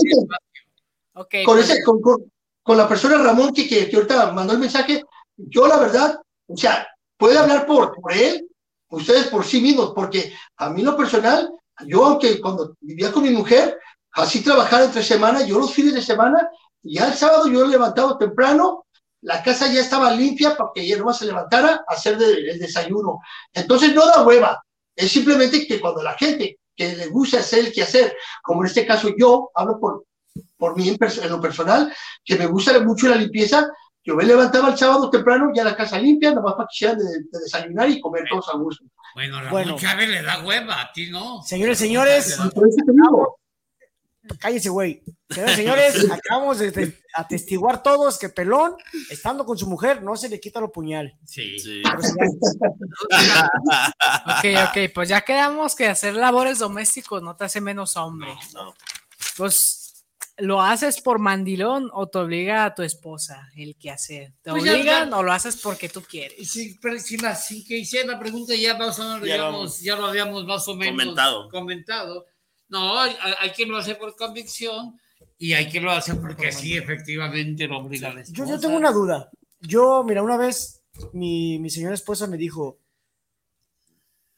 [1.14, 2.32] Ok, con, pues, ese, con, con-
[2.64, 5.04] con la persona Ramón que, que, que ahorita mandó el mensaje,
[5.36, 6.18] yo la verdad,
[6.48, 8.48] o sea, puede hablar por, por él,
[8.90, 11.50] ustedes por sí mismos, porque a mí lo personal,
[11.86, 13.80] yo aunque cuando vivía con mi mujer,
[14.14, 16.50] así trabajara entre semana, yo los fines de semana,
[16.82, 18.86] ya el sábado yo levantaba temprano,
[19.22, 23.20] la casa ya estaba limpia para que ella nomás se levantara a hacer el desayuno.
[23.54, 24.64] Entonces no da hueva,
[24.96, 28.86] es simplemente que cuando la gente que le gusta hacer el quehacer, como en este
[28.86, 30.06] caso yo, hablo por,
[30.58, 33.68] por mí en, en lo personal, que me gusta mucho la limpieza,
[34.08, 37.04] yo me levantaba el sábado temprano, ya la casa limpia, nomás para que sean de,
[37.04, 38.86] de desayunar y comer todos a gusto.
[39.14, 39.76] Bueno, Ramón Bueno.
[39.78, 41.44] Chávez le da hueva, a ti no.
[41.44, 42.40] Señores, señores,
[44.40, 45.04] cállese, güey.
[45.30, 48.78] Señores, señores, acabamos de, de atestiguar todos que Pelón,
[49.10, 51.18] estando con su mujer, no se le quita lo puñal.
[51.26, 51.60] Sí.
[51.60, 51.84] Sí.
[54.26, 58.34] ok, ok, pues ya quedamos que hacer labores domésticos no te hace menos hombre.
[58.54, 58.74] No.
[59.36, 59.77] Pues
[60.38, 64.34] lo haces por mandilón o te obliga a tu esposa el que hacer.
[64.42, 66.50] ¿Te Pues ya- obligan ya- o lo haces porque tú quieres?
[66.52, 69.46] Si, pero si la- sin que hiciera la pregunta ya más o menos, Ya lo-
[69.48, 71.50] digamos, ya lo habíamos más o menos Comentado.
[71.50, 72.26] comentado.
[72.70, 75.00] No, hay, hay quien lo hace por convicción
[75.40, 78.76] y hay quien lo hace porque sí, efectivamente lo obliga a la Yo, yo tengo
[78.78, 79.32] una duda.
[79.62, 82.80] Yo, mira, una vez mi, mi señora esposa me dijo,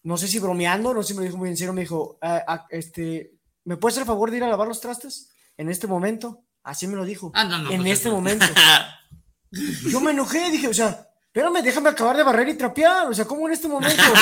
[0.03, 2.41] no sé si bromeando, no sé si me dijo muy en serio, me dijo, "Ah,
[2.47, 3.33] ah, este,
[3.65, 6.45] ¿me puedes hacer el favor de ir a lavar los trastes en este momento?
[6.63, 7.32] Así me lo dijo.
[7.36, 8.45] Ah, no, no, en pues este momento.
[9.52, 13.25] Yo me enojé, dije, o sea, espérame, déjame acabar de barrer y trapear, o sea,
[13.25, 14.01] ¿cómo en este momento?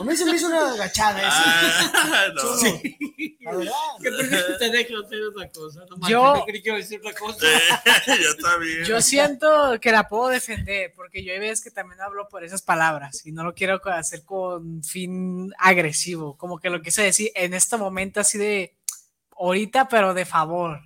[0.00, 1.90] A mí se me hizo una agachada eso.
[1.94, 2.42] Ah, no.
[2.42, 3.72] Yo no, la verdad.
[4.02, 5.80] Que primero te dejo hacer otra cosa.
[5.88, 7.46] No manches, Yo- yo creí que iba a decir otra cosa.
[8.04, 8.84] Sí, yo también.
[8.84, 12.62] Yo siento que la puedo defender, porque yo hay veces que también hablo por esas
[12.62, 17.54] palabras y no lo quiero hacer con fin agresivo, como que lo quise decir en
[17.54, 18.74] este momento así de
[19.38, 20.80] ahorita, pero de favor.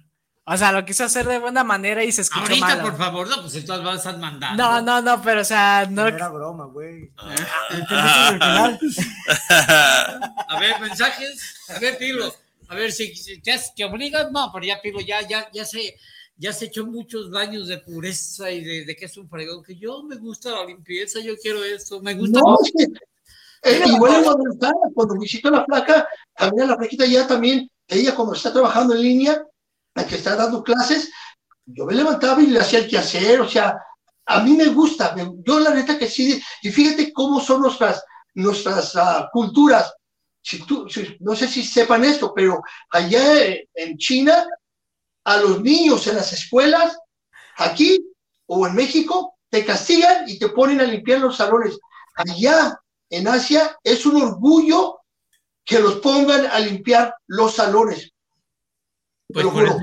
[0.45, 2.81] O sea, lo quise hacer de buena manera y se escuchó Ahorita, mal.
[2.83, 4.57] por favor, no, pues entonces vas a mandar.
[4.57, 6.03] No, no, no, pero o sea, no.
[6.03, 7.13] No era broma, güey.
[7.19, 7.35] Ah.
[7.71, 8.81] ¿Entendiste el final?
[10.49, 11.55] A ver, mensajes.
[11.69, 12.35] A ver, Pilo.
[12.69, 15.97] A ver, si, si te, te obligan, no, pero ya Pilo, ya, ya, ya se,
[16.37, 19.77] ya se echó muchos baños de pureza y de, de que es un fregón, que
[19.77, 22.41] yo me gusta la limpieza, yo quiero esto, me gusta.
[22.41, 22.85] No, es que,
[23.71, 24.25] eh, igual
[24.95, 29.03] cuando visito a la flaca, también la flaquita ya también, ella cuando está trabajando en
[29.03, 29.45] línea,
[30.07, 31.11] que está dando clases,
[31.67, 33.79] yo me levantaba y le hacía el quehacer, o sea,
[34.27, 38.03] a mí me gusta, yo la neta que sí, y fíjate cómo son nuestras,
[38.35, 39.93] nuestras ah, culturas.
[40.43, 40.87] Si tú,
[41.21, 44.47] no sé si sepan esto, pero allá en China,
[45.25, 46.97] a los niños en las escuelas,
[47.57, 47.99] aquí
[48.47, 51.79] o en México, te castigan y te ponen a limpiar los salones.
[52.15, 55.01] Allá en Asia es un orgullo
[55.65, 58.10] que los pongan a limpiar los salones.
[59.33, 59.79] Pues por eso,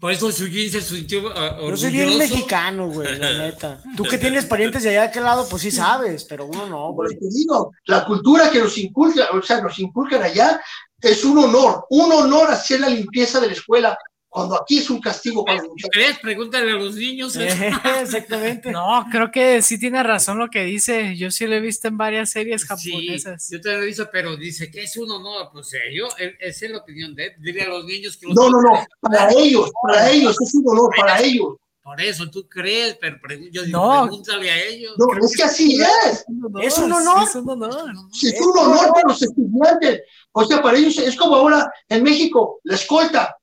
[0.00, 3.82] por eso Suyin se sintió ah, Yo soy bien mexicano, güey, la neta.
[3.96, 6.94] Tú que tienes parientes de allá de aquel lado, pues sí sabes, pero uno no,
[6.94, 7.16] Por güey.
[7.16, 10.60] eso te digo, la cultura que nos inculca, o sea, nos inculcan allá,
[11.00, 13.98] es un honor, un honor hacer la limpieza de la escuela,
[14.32, 15.90] cuando aquí es un castigo para los muchachos.
[15.92, 16.18] ¿Crees?
[16.20, 17.36] Pregúntale a los niños.
[18.00, 18.70] Exactamente.
[18.72, 21.14] No, creo que sí tiene razón lo que dice.
[21.18, 23.48] Yo sí lo he visto en varias series Sí, japonesas.
[23.50, 26.08] yo te lo hice, pero dice que es un honor, pues yo,
[26.40, 27.32] esa es la opinión de él.
[27.40, 30.64] Dile a los niños que los No, no, no, para ellos, para ellos, es un
[30.66, 31.56] honor, para ellos.
[31.82, 33.18] Por eso tú crees, pero
[33.50, 34.02] yo digo, No.
[34.06, 34.94] pregúntale a ellos.
[34.96, 36.24] No, es que así es.
[36.62, 37.22] Es un honor.
[37.24, 37.92] Es un honor.
[38.12, 40.02] Sí, es un honor para los estudiantes.
[40.30, 43.36] O sea, para ellos es como ahora en México, la escolta.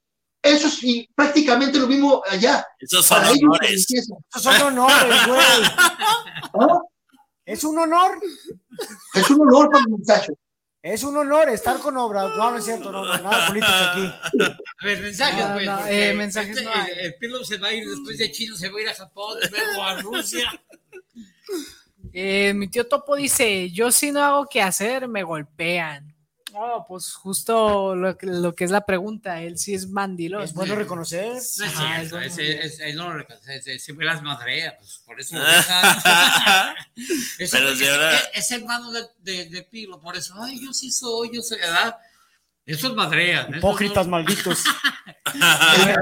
[0.49, 2.65] Eso es y prácticamente lo mismo allá.
[2.79, 3.87] Esos son Para honores.
[3.91, 5.39] Esos son honores, güey.
[6.59, 6.79] ¿Ah?
[7.45, 8.19] Es un honor.
[9.13, 10.35] Es un honor para los muchachos.
[10.81, 12.29] Es un honor estar con obras.
[12.37, 14.05] No, no es cierto, no, no, nada político aquí.
[14.81, 15.65] A ver, mensajes, No, pues.
[15.65, 16.91] no, eh, mensajes este, no hay.
[16.91, 19.37] el, el se va a ir después de Chino, se va a ir a Japón,
[19.51, 20.49] luego a Rusia.
[22.13, 26.08] Eh, mi tío Topo dice, yo si no hago qué hacer, me golpean.
[26.53, 30.41] Oh, pues justo lo, que- lo que es la pregunta, él sí es mandilón.
[30.43, 31.33] Es bueno reconocer.
[31.33, 31.37] No
[32.19, 36.75] es es él no lo reconoce, siempre las madrea, pues por eso lo deja.
[37.39, 40.59] Ese- Pero si ese- ahora- es, es hermano de, de, de Pilo, por eso, ay,
[40.63, 41.95] yo sí soy, yo soy, ¿verdad?
[42.65, 43.45] Esos madrean.
[43.47, 44.63] esos Hipócritas no- malditos.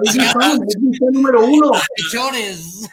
[0.08, 1.72] Es número uno.
[1.96, 2.90] Pechores.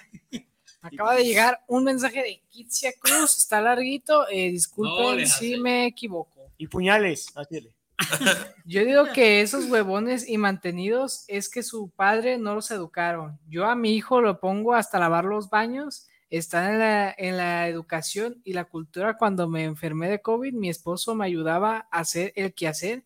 [0.83, 5.87] Acaba de llegar un mensaje de Kitsia Cruz, está larguito, eh, disculpen No si me
[5.87, 6.34] equivoco.
[6.65, 7.27] Y puñales.
[7.35, 7.71] Así.
[8.65, 13.39] Yo digo que esos huevones y mantenidos es que su padre no los educaron.
[13.47, 17.69] Yo a mi hijo lo pongo hasta lavar los baños, está en la, en la
[17.69, 19.19] educación y la cultura.
[19.19, 23.05] Cuando me enfermé de COVID, mi esposo me ayudaba a hacer el quehacer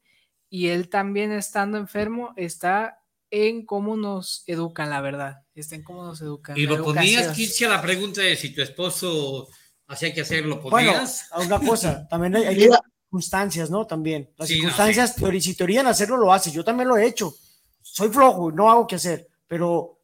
[0.49, 5.43] y él también estando enfermo está en cómo nos educan, la verdad.
[5.53, 6.57] Está en cómo nos educan.
[6.57, 7.35] Y lo ponías, educación.
[7.35, 9.49] Kitsia, la pregunta de si tu esposo
[9.89, 11.29] hacía que hacer, ¿lo Bueno, ponías?
[11.45, 12.69] una cosa, también hay.
[13.09, 13.87] Circunstancias, ¿no?
[13.87, 14.31] También.
[14.37, 16.53] Las Sí, no, circunstancias, teori- si te orillan a hacerlo, lo haces.
[16.53, 17.35] Yo también lo he hecho.
[17.81, 19.99] Soy flojo, no hago qué hacer, pero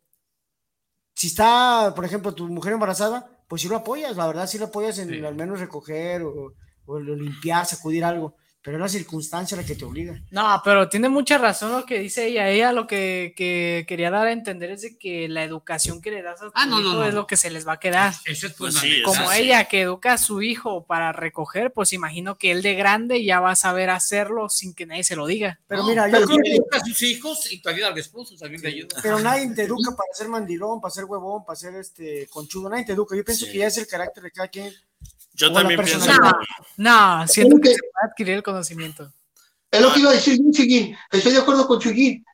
[1.14, 4.66] si está, por ejemplo, tu mujer embarazada, pues sí lo apoyas, la verdad sí lo
[4.66, 5.24] apoyas en Sí.
[5.24, 6.54] al menos recoger o,
[6.86, 10.18] o limpiar, sacudir algo, pero es la circunstancia la que te obliga.
[10.30, 12.48] No, pero tiene mucha razón lo que dice ella.
[12.48, 16.22] Ella lo que, que quería dar a entender es de que la educación que le
[16.22, 17.20] das a tu Ah, no, no, hijo no, es no.
[17.20, 18.14] lo que se les va a quedar.
[18.24, 19.02] Eso es Pues sí.
[19.04, 19.42] Como sí.
[19.42, 23.38] ella que educa a su hijo para recoger, pues imagino que él de grande ya
[23.38, 25.60] va a saber hacerlo sin que nadie se lo diga.
[25.68, 27.98] Pero No, mira, yo pero creo que educa a sus hijos y te ayuda al
[27.98, 28.96] esposo, también le ayuda.
[29.02, 32.86] pero nadie te educa para ser mandilón, para ser huevón, para ser este conchudo, nadie
[32.86, 33.14] te educa.
[33.14, 33.52] Yo pienso Sí.
[33.52, 34.72] que ya es el carácter de cada quien.
[35.34, 36.10] Yo O también pienso.
[36.76, 39.12] No, siento que que- se va a adquirir el conocimiento.
[39.70, 40.96] Es lo que iba a decir Chuyín.
[41.10, 42.24] Estoy de acuerdo con Chuyín.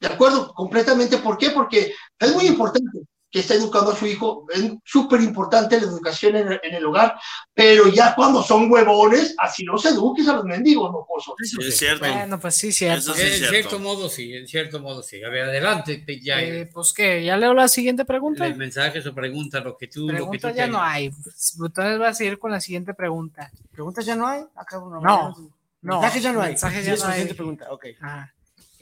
[0.00, 1.18] De acuerdo, completamente.
[1.18, 1.50] ¿Por qué?
[1.50, 2.88] Porque es muy importante
[3.32, 4.44] que esté educando a su hijo.
[4.52, 7.16] Es súper importante la educación en el, en el hogar.
[7.54, 11.34] Pero ya cuando son huevones, así no se eduques a los mendigos, mocosos.
[11.42, 12.06] Sí, es cierto.
[12.06, 13.12] Bueno, pues sí, cierto.
[13.12, 13.48] Eso sí en cierto.
[13.50, 15.24] cierto modo sí, en cierto modo sí.
[15.24, 16.42] A ver, adelante, te- ya.
[16.42, 18.46] Eh, pues que ya leo la siguiente pregunta.
[18.46, 21.08] el mensaje, su pregunta, lo que tú, lo que tú Preguntas ya no hay.
[21.10, 23.50] Pues, Entonces voy a seguir con la siguiente pregunta.
[23.72, 24.42] ¿Preguntas ya no hay?
[24.54, 25.34] Acá uno, No,
[25.80, 26.48] no, Mensajes ya no hay.
[26.50, 27.24] mensajes ya no hay.
[27.32, 27.66] pregunta.
[27.72, 27.86] Ok.
[28.02, 28.30] Ah,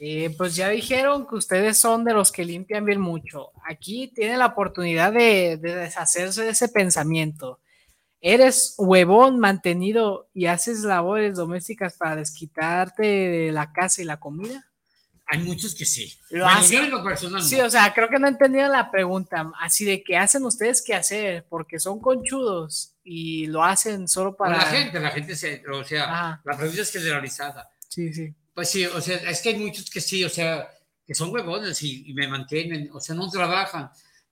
[0.03, 3.51] eh, pues ya dijeron que ustedes son de los que limpian bien mucho.
[3.69, 7.59] Aquí tienen la oportunidad de, de deshacerse de ese pensamiento.
[8.19, 14.65] Eres huevón mantenido y haces labores domésticas para desquitarte de la casa y la comida.
[15.27, 16.11] Hay muchos que sí.
[16.31, 16.89] Lo Bueno, hacen.
[16.89, 19.51] yo Sí, o sea, creo que no entendieron la pregunta.
[19.61, 24.57] Así de que hacen ustedes qué hacer, porque son conchudos y lo hacen solo Para
[24.57, 26.41] la gente, la gente se, o sea, Ajá.
[26.43, 27.69] la pregunta es generalizada.
[27.87, 28.33] Sí, sí.
[28.53, 30.69] Pues sí, o sea, es que hay muchos que sí, o sea,
[31.05, 33.89] que son huevones y, y me mantienen, o sea, no trabajan,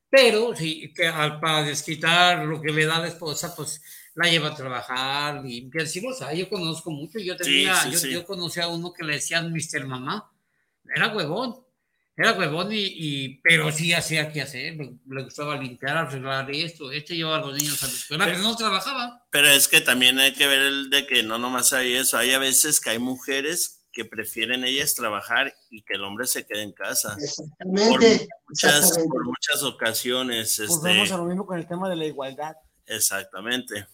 [0.10, 3.82] pero sí, que al- para desquitar lo que le da la esposa, pues
[4.16, 8.00] la lleva a trabajar, limpia, sí, o sea, yo conozco mucho, yo tenía, sí, yo,
[8.00, 8.12] sí.
[8.12, 9.86] yo conocí a uno que le decían Mr.
[9.88, 10.30] Mamá,
[10.94, 11.56] era huevón,
[12.18, 16.92] era huevón y, y- pero sí hacía que hacer, le, le gustaba limpiar, arreglar esto,
[16.92, 19.26] esto llevaba a los niños a la escuela, pero no trabajaba.
[19.32, 22.32] Pero es que también hay que ver el de que no nomás hay eso, hay
[22.34, 26.62] a veces que hay mujeres que prefieren ellas trabajar y que el hombre se quede
[26.64, 27.16] en casa.
[27.16, 28.28] Por Exactamente.
[28.48, 29.10] muchas, exactamente.
[29.10, 32.56] por muchas ocasiones, Pues este, vamos a lo mismo con el tema de la igualdad.
[32.86, 33.88] exactamente.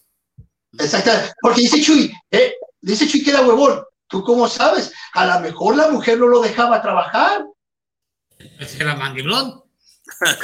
[0.78, 1.34] Exactamente.
[1.42, 3.84] Porque dice Chuy, eh, dice Chuy que era huevón.
[4.08, 4.94] ¿Tú cómo sabes?
[5.14, 7.44] A lo mejor la mujer no lo dejaba trabajar.
[8.60, 9.64] Ese era mandilón.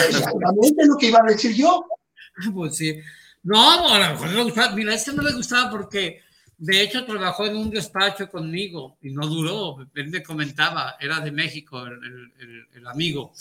[0.08, 1.86] Exactamente lo que iba a decir yo.
[2.56, 2.95] Pues sí.
[3.43, 4.74] No, a lo mejor no le gustaba.
[4.74, 6.21] Mira, este no le gustaba porque
[6.62, 9.89] de hecho trabajó en un despacho conmigo y no duró.
[9.95, 13.34] Él me comentaba, era de México el, amigo.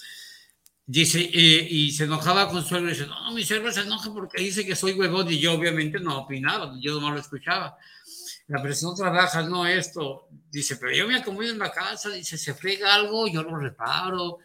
[0.86, 4.42] Dice, eh, y se enojaba con su suegro dice, no, mi suegro se enoja porque
[4.42, 7.76] dice que soy huevón y yo obviamente no opinaba, yo no lo escuchaba.
[8.48, 10.26] La presión trabaja, no esto.
[10.50, 14.38] Dice, pero yo me acomodo en la casa, dice, se frega algo, yo lo reparo.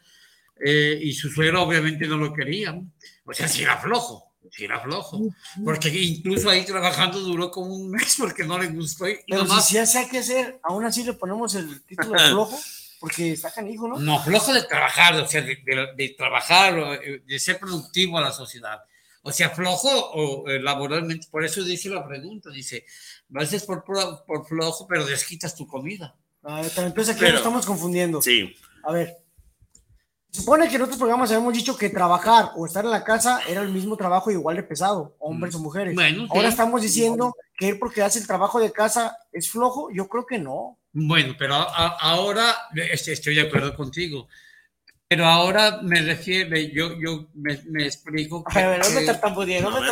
[0.59, 2.77] Eh, y su suegro obviamente no lo quería.
[3.23, 4.24] O sea, si era flojo,
[4.63, 5.22] era flojo.
[5.63, 9.08] Porque incluso ahí trabajando duró como un mes porque no le gustó.
[9.10, 12.30] Y Pero nomás- si se hace que hacer, aún así le ponemos el título de
[12.30, 12.58] flojo,
[13.00, 14.00] porque está canijo, ¿no?
[14.00, 18.18] No, flojo de trabajar, o sea, de, de- de trabajar, o, eh, de ser productivo
[18.18, 18.80] a la sociedad.
[19.28, 22.86] O sea, flojo o eh, laboralmente, por eso dice la pregunta, dice,
[23.30, 26.15] lo haces por, por, flojo, pero desquitas tu comida.
[26.44, 28.22] A ver, pero entonces aquí Pero- nos estamos confundiendo.
[28.22, 29.18] Sí, A ver,
[30.36, 33.62] supone que en otros programas habíamos dicho que trabajar o estar en la casa era
[33.62, 35.93] el mismo trabajo igual de pesado, hombres o mujeres.
[35.93, 35.95] Mm.
[35.95, 36.30] Bueno, sí.
[36.36, 40.26] Ahora estamos diciendo que él porque hace el trabajo de casa es flojo, yo creo
[40.26, 40.78] que no.
[40.93, 42.56] Bueno, pero a- a- ahora
[42.91, 44.28] este, estoy de acuerdo contigo.
[45.08, 48.43] Pero ahora me refiero, yo, yo me, me explico.
[48.43, 49.88] que- A ver, no me que tartamudeen, no me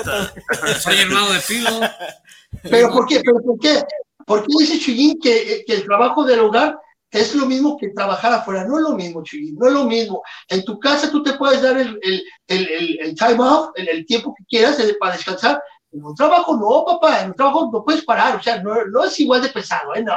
[0.80, 1.70] soy hermano de Pilo.
[2.64, 3.22] Pero ¿por qué?
[3.24, 3.84] ¿Pero por qué?
[4.26, 6.78] ¿Por qué dice Chuyín que, que el trabajo del hogar
[7.14, 8.66] es lo mismo que trabajar afuera?
[8.66, 10.22] No es lo mismo, Chuyín, no es lo mismo.
[10.48, 13.88] En tu casa tú te puedes dar el, el, el, el- el time off, el,
[13.90, 15.62] el tiempo que quieras eh, para descansar.
[15.92, 19.04] En un trabajo no, papá, en un trabajo no puedes parar, o sea, no, no
[19.04, 20.02] es igual de pesado, ¿eh?
[20.04, 20.14] No,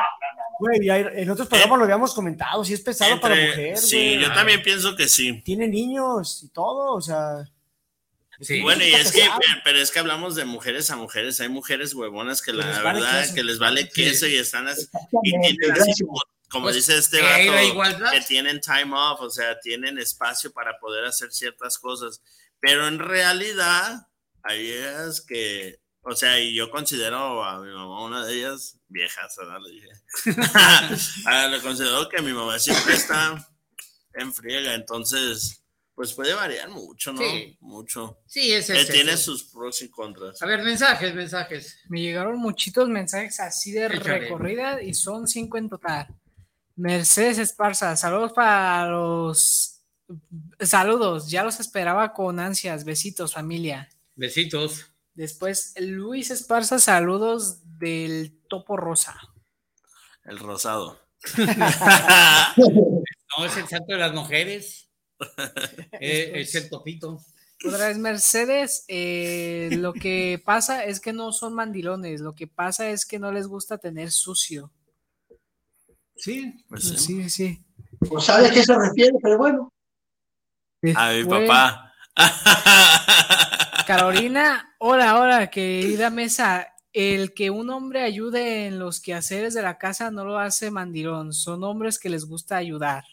[0.59, 3.77] Güey, ya en otros programas lo habíamos comentado, si es pesado para la Entre- mujer.
[3.79, 4.21] sí, güey.
[4.23, 5.43] yo también pienso que sí.
[5.45, 7.45] Tiene niños y todo, o sea.
[8.63, 9.23] Bueno, y es que,
[9.65, 11.41] pero es que hablamos de mujeres a mujeres.
[11.41, 13.35] Hay mujeres huevonas que la les vale verdad queso.
[13.35, 13.89] que les vale Sí.
[14.03, 14.87] queso y están así,
[15.23, 16.05] y tienen así.
[16.51, 21.05] Como, Pues, dice este vato, que tienen time off, o sea, tienen espacio para poder
[21.05, 22.23] hacer ciertas cosas.
[22.61, 24.07] Pero en realidad,
[24.43, 29.35] hay ellas que, o sea, y yo considero a mi mamá una de ellas viejas,
[29.39, 29.59] ¿verdad?
[29.65, 29.89] Le dije.
[31.27, 33.45] Ah, le considero que mi mamá siempre está
[34.15, 35.63] en friega, entonces,
[35.95, 37.19] pues puede variar mucho, ¿no?
[37.21, 37.57] Sí.
[37.61, 38.21] Mucho.
[38.27, 39.33] Sí, ese es tiene eso.
[39.33, 40.41] sus pros y contras.
[40.43, 41.79] A ver, mensajes, mensajes.
[41.89, 44.21] Me llegaron muchitos mensajes así de Échale.
[44.21, 46.07] recorrida y son cinco en total.
[46.77, 49.81] Mercedes Esparza, saludos para los...
[50.61, 52.85] Saludos, ya los esperaba con ansias.
[52.85, 53.89] Besitos, familia.
[54.15, 54.87] Besitos.
[55.15, 59.17] Después, Luis Esparza, saludos del Topo Rosa.
[60.25, 61.01] El rosado.
[63.39, 64.89] No, es el santo de las mujeres.
[66.01, 67.21] Eh, es el topito.
[67.67, 72.91] Otra vez, Mercedes, eh, lo que pasa es que no son mandilones, lo que pasa
[72.91, 74.71] es que no les gusta tener sucio.
[76.17, 76.97] Sí, Pues sí.
[76.97, 77.65] Sí, sí.
[78.11, 79.73] no sabe a qué se refiere, pero bueno.
[80.95, 81.93] A mi papá.
[83.87, 86.69] Carolina, hola, hola, querida mesa.
[86.93, 91.35] El que un hombre ayude en los quehaceres de la casa no lo hace mandilón,
[91.35, 93.05] son hombres que les gusta ayudar.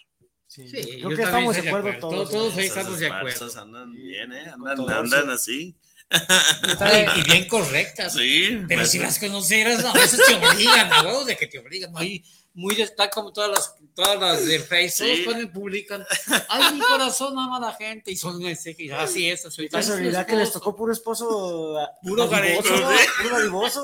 [0.47, 2.29] Sí, Creo yo que estamos de acuerdo todos.
[2.29, 3.61] Todos ahí Esas estamos de acuerdo.
[3.61, 4.51] andan bien, ¿eh?
[4.53, 5.75] Andan, andan así.
[6.11, 6.11] Y,
[7.19, 8.13] y bien correctas.
[8.13, 8.63] Sí.
[8.67, 11.59] Pero pues, si las conocieras, no, a veces te obligan, a huevo de que te
[11.59, 11.91] obligan.
[11.91, 11.97] ¿no?
[11.97, 15.23] Ahí, muy de está como todas las, todas las de Facebook, Sí.
[15.25, 16.05] ponen, publican.
[16.49, 18.11] Ay, mi corazón ama a la gente.
[18.11, 18.91] Y son mensajes.
[18.91, 21.75] Así es, soy Qué casualidad que les tocó puro esposo.
[22.03, 22.31] Puro ¿no?
[22.31, 22.73] ¿sí?
[23.21, 23.83] Puro dadivoso.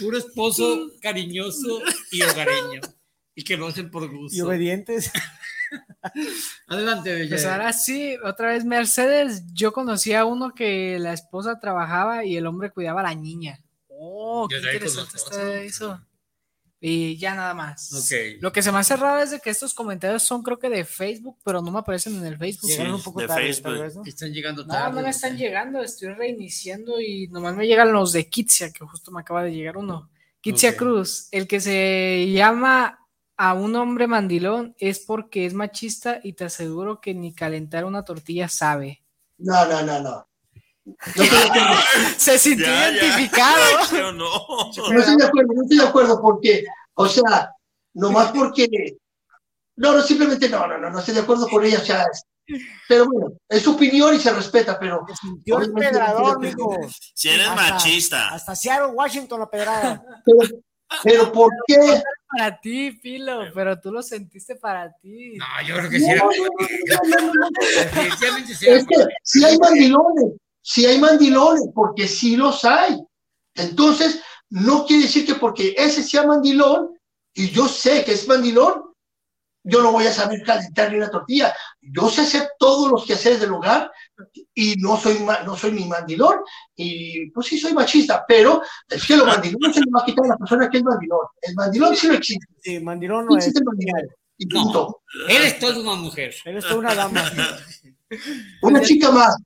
[0.00, 2.80] Puro esposo cariñoso y hogareño.
[3.34, 4.36] Y que lo hacen por gusto.
[4.36, 5.10] y obedientes.
[6.66, 7.30] Adelante, Bella.
[7.30, 12.36] Pues ahora sí, otra vez Mercedes, yo conocí a uno que la esposa trabajaba y
[12.36, 13.58] el hombre cuidaba a la niña.
[14.04, 16.00] Oh, qué interesante está eso.
[16.80, 18.10] Y ya nada más.
[18.40, 20.84] Lo que se me hace raro es de que estos comentarios son creo que de
[20.84, 22.68] Facebook, pero no me aparecen en el Facebook.
[22.68, 23.62] Sí, Llegaron un poco de tarde, Facebook.
[23.72, 24.02] tal vez, ¿no?
[24.04, 24.96] Están llegando No, tarde.
[24.96, 29.12] no me están llegando, estoy reiniciando y nomás me llegan los de Kitsia, que justo
[29.12, 30.10] me acaba de llegar uno.
[30.40, 30.76] Kitsia.
[30.76, 32.98] Cruz, el que se llama
[33.36, 38.04] a un hombre mandilón es porque es machista y te aseguro que ni calentar una
[38.04, 39.04] tortilla sabe.
[39.38, 40.28] No, no, no, no.
[42.16, 42.92] Se sintió Ya, ya.
[42.92, 43.62] identificado.
[43.92, 44.24] Yo no.
[44.90, 46.64] no estoy de acuerdo, no estoy de acuerdo porque,
[46.94, 47.50] o sea,
[47.94, 48.66] nomás porque,
[49.76, 52.06] no, no, simplemente no, no, no, no estoy de acuerdo con ella, o sea,
[52.88, 56.76] pero bueno, es su opinión y se respeta, pero Se sintió el pedrador, no mijo.
[57.14, 58.28] Si eres Hasta- machista.
[58.34, 60.02] Hasta Seattle, Washington, la pedrada.
[60.24, 60.48] pero,
[61.04, 62.02] pero ¿por qué?
[62.26, 65.36] Para ti, Pilo, pero tú lo sentiste para ti.
[65.36, 66.06] No, yo creo que sí.
[66.14, 66.24] No,
[67.20, 67.48] no, no,
[69.22, 70.32] si hay mandilones,
[70.62, 72.96] si hay mandilones, porque sí los hay.
[73.54, 74.20] Entonces,
[74.50, 76.96] no quiere decir que porque ese sea mandilón
[77.34, 78.84] y yo sé que es mandilón,
[79.64, 81.54] yo no voy a saber calentar ni una tortilla.
[81.80, 83.90] Yo sé hacer todos los quehaceres del hogar
[84.54, 86.38] y no soy, no soy ni mandilón
[86.74, 90.24] y pues sí soy machista, pero es que los mandilones se le va a quitar
[90.24, 91.20] a la persona que es mandilón.
[91.42, 92.46] El mandilón sí no existe.
[92.60, 93.44] Sí, mandilón No no es.
[93.46, 94.00] existe el mandilón.
[94.36, 95.02] Y punto.
[95.28, 96.34] Eres toda una mujer.
[96.44, 97.22] Eres toda una dama.
[98.62, 99.36] Una chica más.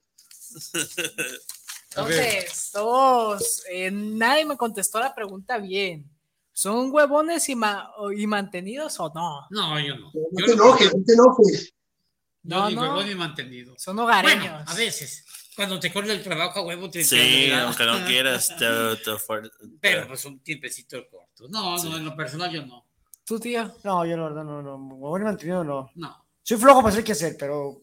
[1.90, 6.10] Entonces, todos, eh, nadie me contestó la pregunta bien.
[6.52, 9.46] ¿Son huevones y, ma- y mantenidos o no?
[9.50, 10.10] No, yo no.
[10.14, 11.72] No Yo te no, enojes, no te enojes.
[12.42, 12.80] yo No, ni no.
[12.82, 13.74] huevón ni mantenido.
[13.78, 14.40] Son hogareños.
[14.52, 15.24] Bueno, a veces.
[15.54, 18.66] Cuando te corre el trabajo a huevo, te Sí, aunque no quieras, te,
[18.96, 19.10] te
[19.80, 21.46] Pero pues un tiempecito corto.
[21.48, 22.86] No, no, en lo personal yo no.
[23.24, 23.74] ¿Tú, tío?
[23.82, 24.76] No, yo la verdad no, no.
[24.76, 25.90] Huevón y mantenido no.
[25.94, 26.26] No.
[26.42, 27.80] Soy flojo para hacer qué hacer, pero.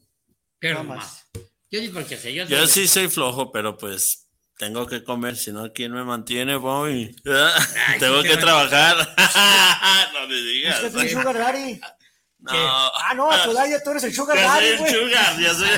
[0.59, 1.25] Pero Nada más.
[1.33, 1.43] más.
[1.73, 2.31] Yo ni por qué sé.
[2.35, 4.27] Yo, Yo soy- sí soy flojo, pero pues
[4.59, 7.15] tengo que comer, si no, ¿quién me mantiene, boy?
[7.99, 8.95] tengo sí, que trabajar.
[10.13, 10.79] no me Es digas.
[10.81, 11.81] que tú eres Sugar Daddy.
[12.37, 14.77] No, Ah, no, a tu edad ya tú eres el Sugar ya soy Daddy, el
[14.77, 14.93] güey.
[14.93, 15.69] sugar, ya soy.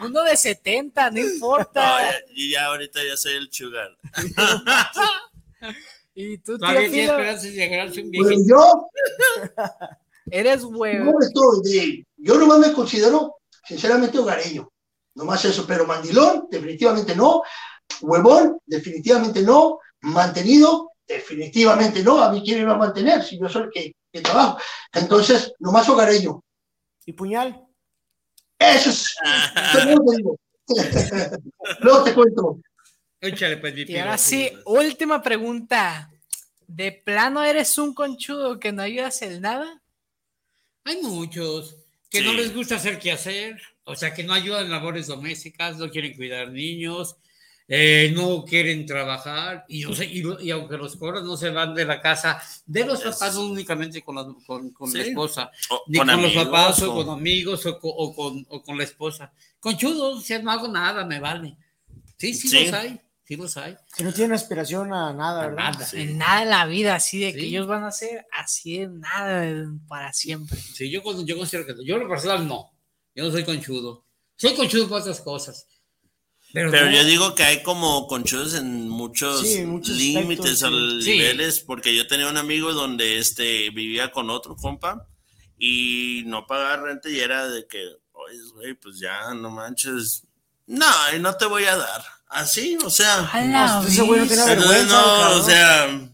[0.08, 2.10] Uno de 70, no No, importa.
[2.10, 3.90] ya- y ya ahorita ya soy el sugar.
[6.16, 8.48] y tú, Todavía tienes Pilo, esperanza de llegar a ser un Pues viejito.
[8.48, 8.88] yo,
[10.30, 11.20] Eres No, huevo.
[11.20, 14.70] estoy de- yo nomás me considero, sinceramente, hogareño.
[15.14, 17.42] Nomás eso, pero mandilón, definitivamente no.
[18.00, 19.78] Huevón, definitivamente no.
[20.00, 22.22] Mantenido, definitivamente no.
[22.22, 24.58] A mí, ¿quién me va a mantener si yo soy el que, que trabajo?
[24.92, 26.42] Entonces, nomás hogareño.
[27.06, 27.64] ¿Y puñal?
[28.58, 29.14] Eso es.
[31.80, 32.60] Luego te cuento.
[33.20, 36.10] Échale, pues, Y ahora sí, última pregunta.
[36.66, 39.82] ¿De plano eres un conchudo que no ayudas en nada?
[40.84, 41.83] Hay muchos
[42.18, 45.76] que no les gusta hacer qué hacer, o sea, que no ayudan en labores domésticas,
[45.78, 47.16] no quieren cuidar niños,
[47.66, 51.74] eh, no quieren trabajar, y, yo sé- y, y aunque los cobran, no se van
[51.74, 55.82] de la casa de los papás, no únicamente con la, con, con la esposa, O
[55.86, 58.76] ni con con, los papás, o o- con amigos, o, co- o con, o con
[58.78, 59.32] la esposa.
[59.60, 61.56] Conchudos, si no hago nada, me vale.
[62.18, 62.64] Sí, sí, Sí.
[62.64, 63.76] los hay, sí los hay.
[63.96, 65.72] Que no tienen aspiración a nada, A ¿verdad?
[65.72, 65.88] nada.
[65.94, 67.46] En nada en la vida, así de que Sí.
[67.46, 70.58] ellos van a ser así de nada para siempre.
[70.60, 71.82] Sí, yo, yo considero que no.
[71.82, 72.70] yo en lo personal no.
[73.14, 74.04] Yo no soy conchudo.
[74.36, 75.66] Soy conchudo para otras cosas.
[76.52, 81.10] Pero, Pero no- yo digo que hay como conchudos en muchos, Sí, muchos límites sí.
[81.10, 85.08] niveles, porque yo tenía un amigo donde este vivía con otro compa
[85.58, 87.78] y no pagaba renta y era de que,
[88.12, 90.26] oye, güey, pues ya, no manches.
[90.66, 92.02] No, y no te voy a dar.
[92.28, 93.30] Así, o sea.
[93.32, 95.40] La Ese güey no entonces, vergüenza, no, cabrón.
[95.40, 96.10] o sea.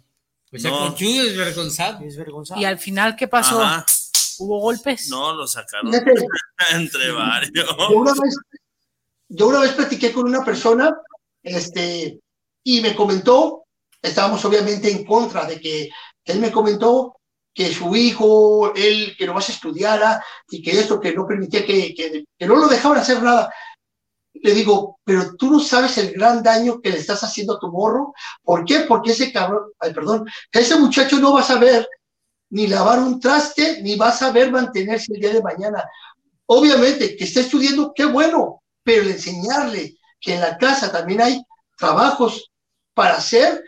[0.52, 0.78] O sea, no.
[0.78, 2.04] conchudo es vergonzado.
[2.04, 2.60] Es vergonzado.
[2.60, 3.62] Y al final, ¿qué pasó?
[3.62, 3.86] Ajá,
[4.38, 5.08] ¿Hubo golpes?
[5.08, 5.92] no, lo sacaron
[6.72, 7.52] entre varios.
[7.54, 8.36] yo una vez,
[9.28, 10.96] yo una vez platiqué con una persona,
[11.42, 12.18] este,
[12.64, 13.64] y me comentó,
[14.02, 15.88] estábamos obviamente en contra de que
[16.24, 17.20] él me comentó
[17.52, 22.24] que su hijo, él que nomás estudiara y que esto, que no permitía que, que,
[22.38, 23.52] que no lo dejaban hacer nada.
[24.34, 27.70] Le digo, pero tú no sabes el gran daño que le estás haciendo a tu
[27.70, 28.14] morro.
[28.42, 28.80] ¿Por qué?
[28.80, 31.86] Porque ese cabrón, ay, perdón, ese muchacho no va a saber
[32.50, 35.84] ni lavar un traste, ni va a saber mantenerse el día de mañana.
[36.46, 41.42] Obviamente, que esté estudiando, qué bueno, pero enseñarle que en la casa también hay
[41.78, 42.50] trabajos
[42.94, 43.64] para hacer,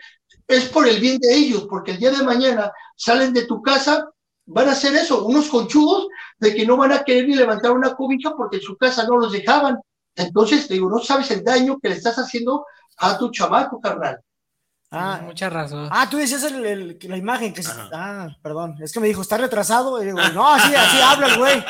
[0.47, 4.09] es por el bien de ellos, porque el día de mañana salen de tu casa,
[4.45, 6.07] van a hacer eso, unos conchudos
[6.37, 9.17] de que no van a querer ni levantar una cúbica porque en su casa no
[9.17, 9.77] los dejaban.
[10.15, 12.65] Entonces, te digo, no sabes el daño que le estás haciendo
[12.97, 14.19] a tu chamaco, carnal.
[14.95, 15.89] Ah, Mucha razón.
[15.91, 17.89] Ah, tú decías el- el- la imagen que Ajá.
[17.91, 18.75] Ah, perdón.
[18.79, 19.99] Es que me dijo, está retrasado.
[20.03, 21.65] Y digo, no, así, así habla el güey.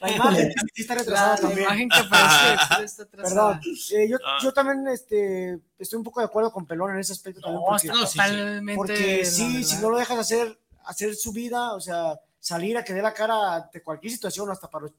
[0.00, 1.62] La imagen sí está La, retrasada la también.
[1.66, 3.60] imagen que aparece está atrasada.
[3.60, 3.60] Perdón.
[3.92, 4.38] Eh, yo, Ah.
[4.40, 7.60] yo también este, estoy un poco de acuerdo con Pelón en ese aspecto también.
[7.66, 8.76] Porque, no, sí, totalmente.
[8.76, 9.66] porque la sí, verdad.
[9.68, 13.12] si no lo dejas hacer, hacer su vida, o sea, salir a que dé la
[13.12, 14.92] cara ante cualquier situación, hasta para los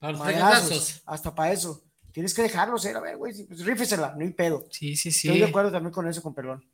[0.00, 1.84] Para los madrazos, hasta para eso.
[2.12, 4.64] Tienes que dejarlo ser, a ver, güey, sí, pues rífesela, no hay pedo.
[4.70, 5.50] Sí, sí, Estoy de sí.
[5.50, 6.64] acuerdo también con eso, con Pelón.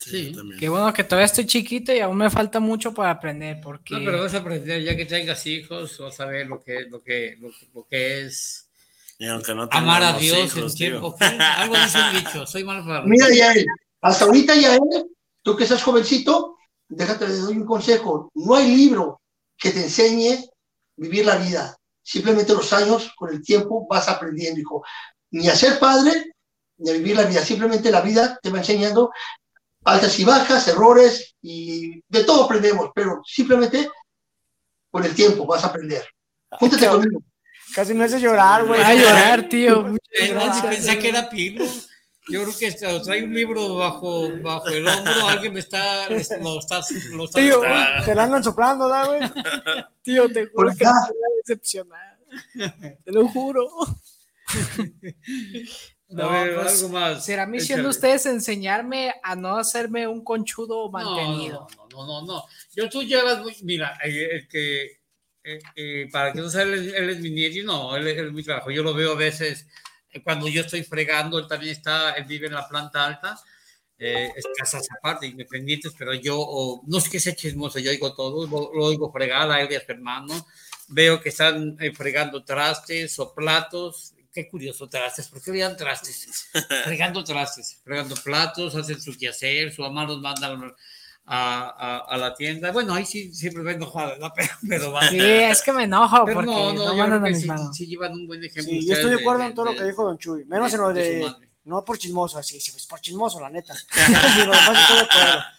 [0.00, 0.32] Sí.
[0.34, 0.58] también.
[0.58, 3.60] Qué bueno que todavía estoy chiquito y aún me falta mucho para aprender.
[3.60, 6.80] Porque No, pero vas a aprender, ya que tengas hijos, vas a ver lo que,
[6.88, 8.68] lo que, lo, que- lo que es
[9.18, 11.14] Y aunque no amar a Dios hijos, en tiempo.
[11.20, 13.64] Algo dice un dicho, soy malo para Mira, Yael,
[14.00, 14.80] hasta ahorita, Yael,
[15.42, 16.56] tú que estás jovencito,
[16.88, 18.28] déjate, le doy un consejo.
[18.34, 19.20] No hay libro
[19.56, 20.44] que te enseñe
[20.96, 21.76] vivir la vida.
[22.02, 24.84] Simplemente los años, con el tiempo, vas aprendiendo, hijo.
[25.30, 26.32] Ni a ser padre,
[26.78, 27.42] ni a vivir la vida.
[27.42, 29.10] Simplemente la vida te va enseñando
[29.84, 33.88] altas y bajas, errores, y de todo aprendemos, pero simplemente
[34.90, 36.04] con el tiempo vas a aprender.
[36.50, 37.22] Júntate conmigo.
[37.74, 38.80] Casi me hace llorar, güey.
[38.80, 39.94] A llorar, tío.
[40.28, 40.66] Gracias.
[40.66, 41.64] pensé que era Pilo.
[42.28, 46.16] Yo creo que este, trae un libro bajo, bajo el hombro, alguien me está, lo
[46.16, 46.58] está, lo
[47.24, 48.00] está Tío, Ah.
[48.04, 49.20] te la andan soplando, ¿da, güey?
[50.02, 50.94] Tío, te juro Por que acá.
[51.08, 52.18] te voy a decepcionar.
[53.04, 53.68] Te lo juro.
[56.18, 57.24] A ver, pues, algo más.
[57.24, 57.82] Será misión Échale.
[57.84, 61.66] de ustedes enseñarme a no hacerme un conchudo mantenido.
[61.78, 62.44] No, no, no, no, no.
[62.76, 64.82] Yo tú llevas muy, mira, eh, el que,
[65.42, 68.06] eh, eh, para que no sea, él, es- él es mi nieto, y no, él,
[68.08, 68.70] es- él es mi trabajo.
[68.70, 69.66] Yo lo veo a veces eh,
[70.20, 73.40] cuando yo estoy fregando, él también está, él vive en la planta alta,
[73.98, 78.14] eh, es casas aparte, independientes, pero yo, oh, no sé qué sea chismoso, yo oigo
[78.14, 80.46] todo, lo, lo oigo fregar a él y a su hermano,
[80.88, 85.76] veo que están eh, fregando trastes o platos, qué curioso, trastes, ¿por qué le dan
[85.76, 86.48] trastes?
[86.84, 90.48] fregando trastes, fregando platos, hacen su quehacer, su mamá los manda
[91.24, 92.72] a, a, a la tienda.
[92.72, 94.32] Bueno, ahí sí siempre me enojada, ¿verdad?
[94.34, 95.08] Pero, pero va.
[95.08, 97.86] Sí, es que me enojo Pero porque no, no, no, yo creo que sí, sí
[97.86, 98.72] llevan un buen ejemplo.
[98.72, 100.92] Sí, yo estoy de acuerdo en todo lo que dijo Don Chuy, menos en lo
[100.92, 103.74] de de, no por chismoso, así, sí, pues por chismoso, la neta.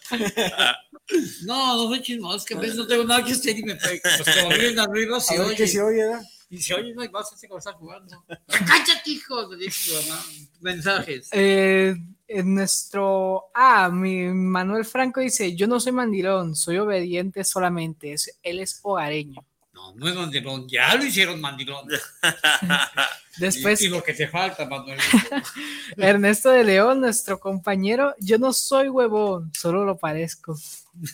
[0.09, 1.45] Sí, de.
[1.45, 3.75] No, no soy chismoso, es que a veces no tengo nada que hacer y me
[3.75, 4.01] pego.
[4.03, 5.55] Pues como viven arriba, A se oye.
[5.55, 6.21] qué se oye, ¿verdad?
[6.49, 8.23] Y se oye, no hay más, como están jugando.
[8.47, 9.53] ¡Cállate, hijo!
[9.53, 10.23] Le dice su mamá.
[10.61, 11.29] Mensajes.
[11.31, 11.95] Eh,
[12.35, 13.45] En nuestro.
[13.53, 18.13] Ah, mi Manuel Franco dice: Yo no soy mandilón, soy obediente solamente.
[18.13, 19.43] es- él es hogareño.
[19.73, 21.87] No, no es mandilón, ya lo hicieron mandilón.
[23.37, 24.99] Después- Y, y lo que te falta, Manuel.
[25.97, 28.13] Ernesto de León, nuestro compañero.
[28.19, 30.55] Yo no soy huevón, solo lo parezco.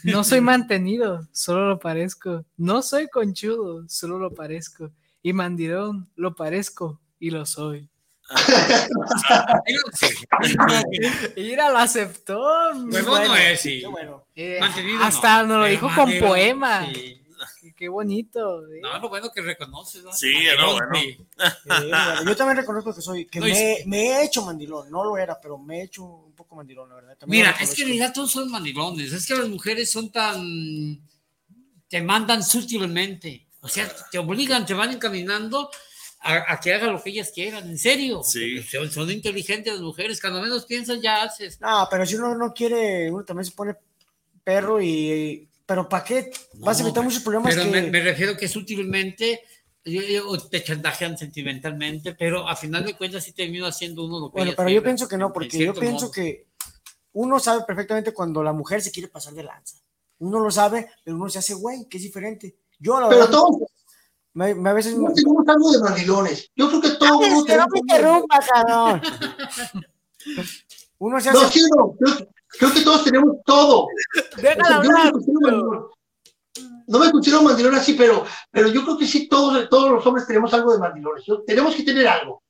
[0.04, 2.44] No soy mantenido, solo lo parezco.
[2.58, 4.92] No soy conchudo, solo lo parezco.
[5.24, 7.88] Y mandilón, lo parezco y lo soy.
[11.36, 12.40] Mira, lo aceptó.
[12.40, 13.84] Huevón Bueno, no es, sí.
[13.90, 14.26] bueno.
[14.36, 14.60] Eh,
[15.02, 16.88] hasta no, nos lo dijo con poema.
[16.94, 17.16] sí.
[17.76, 18.66] Qué, bonito.
[18.68, 18.80] eh.
[18.82, 20.12] No, lo bueno que reconoces, ¿no?
[20.12, 20.92] Sí, Mandilón, no, bueno.
[20.96, 21.18] sí.
[21.72, 25.06] Eh, yo también reconozco que soy, que No, me, y- me he hecho mandilón, no
[25.06, 27.16] lo era, pero me he hecho un poco mandilón, la verdad.
[27.18, 29.14] También Mira, lo es que en realidad todos son mandilones.
[29.14, 31.00] Es que las mujeres son tan.
[31.88, 33.48] te mandan sutilmente.
[33.62, 35.70] O sea, te obligan, te van encaminando
[36.22, 38.22] a, a que hagan lo que ellas quieran, en serio.
[38.24, 38.62] Sí.
[38.64, 41.60] Son, son inteligentes las mujeres, cuando menos piensas ya haces.
[41.62, 43.76] No, pero si uno no quiere, uno también se pone
[44.44, 45.48] perro y...
[45.66, 46.32] Pero ¿para qué?
[46.56, 47.82] Vas a evitar muchos problemas Pero que...
[47.82, 49.42] me, me refiero que sutilmente
[49.86, 54.32] yo- yo- te chantajean sentimentalmente, pero a final de cuentas sí termina haciendo uno lo
[54.32, 56.12] que Bueno, pero yo pienso que no, porque yo pienso modo.
[56.12, 56.48] que
[57.14, 59.78] uno sabe perfectamente cuando la mujer se quiere pasar de lanza.
[60.18, 62.56] Uno lo sabe, pero uno se hace güey, que es diferente.
[62.80, 63.58] Yo, la Pero verdad, todos
[64.40, 64.96] me, me- a veces...
[64.96, 66.50] todos tenemos algo de mandilones.
[66.56, 67.82] Yo creo que todos ¡Ay, no que no me tenemos.
[67.82, 69.02] interrumpa, cabrón!
[71.00, 71.40] Uno se hace...
[71.40, 71.92] No, sí, no.
[72.00, 73.88] Creo, creo que todos tenemos todo.
[74.42, 75.82] Déjala Yo no me hablar.
[76.88, 80.26] No me considero mandilón así, pero, pero yo creo que sí, todos, todos los hombres
[80.26, 81.24] tenemos algo de mandilones.
[81.26, 82.42] Yo- tenemos que tener algo.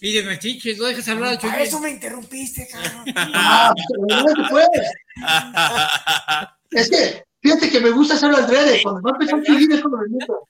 [0.00, 3.04] Y de metiches, no dejes hablar al Para eso me interrumpiste, cabrón.
[3.34, 4.68] Ah, pero no se puede.
[6.70, 8.82] Es que, fíjate que me gusta hacerlo al drede.
[8.82, 10.46] Cuando va a empezar a escribir es cuando me meto.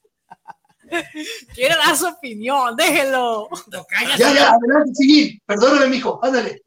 [1.55, 3.49] Quiere dar su opinión, déjelo.
[3.71, 4.19] No, cállate.
[4.23, 5.41] Ya, ya, adelante, seguir.
[5.47, 6.63] Perdóname, mijo, ándale.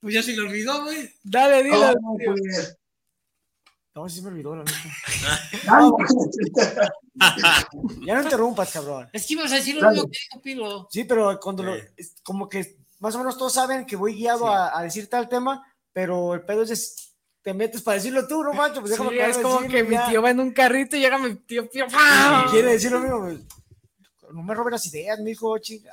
[0.00, 1.10] Pues ya se le olvidó, güey.
[1.22, 1.92] Dale, dilo.
[1.94, 2.76] No, pues,
[3.94, 4.78] No, sí se me olvidó, la neta.
[7.20, 7.68] ya,
[8.06, 9.08] Ya no interrumpas, cabrón.
[9.12, 10.88] Es que ibas a decir lo mismo que dijo Pilo.
[10.90, 11.80] Sí, pero cuando lo, Sí.
[11.96, 15.28] es como que más o menos todos saben que voy guiado a, a decir tal
[15.28, 17.13] tema, pero el pedo es, es-
[17.44, 19.94] te metes para decirlo tú, no mancho, pues déjame Sí, es como decirlo que mi
[19.94, 20.08] ya.
[20.08, 22.50] tío va en un carrito y llega mi tío ¡pam!
[22.50, 23.38] quiere decir lo mismo, pues,
[24.32, 25.92] no me robes las ideas, mijo, chinga.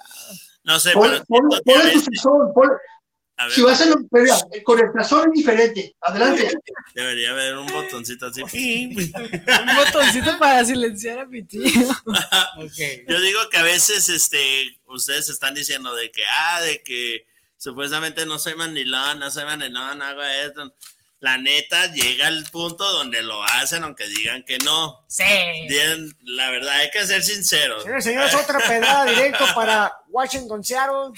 [0.64, 4.38] No sé, Pon- pero pon- ponle tu veces- sazón, ver, Si vas a lo, mira,
[4.64, 5.95] con el sazón es diferente.
[6.02, 6.52] Adelante.
[6.95, 8.41] debería haber un botoncito así.
[8.95, 11.64] Un botoncito para silenciar a mi tío.
[11.66, 12.72] Ok.
[13.10, 17.26] Yo digo que a veces este, ustedes están diciendo de que, ah, de que
[17.58, 20.74] supuestamente no soy mandilón, no soy mandilón, hago esto.
[21.22, 25.05] La neta llega al punto donde lo hacen, aunque digan que no.
[25.07, 25.24] Sí.
[25.69, 27.84] Bien, la verdad, hay que ser sinceros.
[27.84, 31.13] Señores, señores, otra pedrada directo para Washington, Seattle.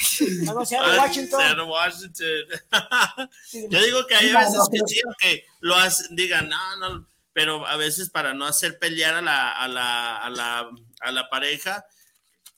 [0.46, 1.40] Ah, no, Seattle, Washington.
[1.40, 3.30] Seattle, Washington.
[3.70, 7.78] Yo digo que hay veces que sí, que lo hacen, digan, no, no, pero a
[7.78, 11.86] veces para no hacer pelear a la, a la, a la, a la pareja,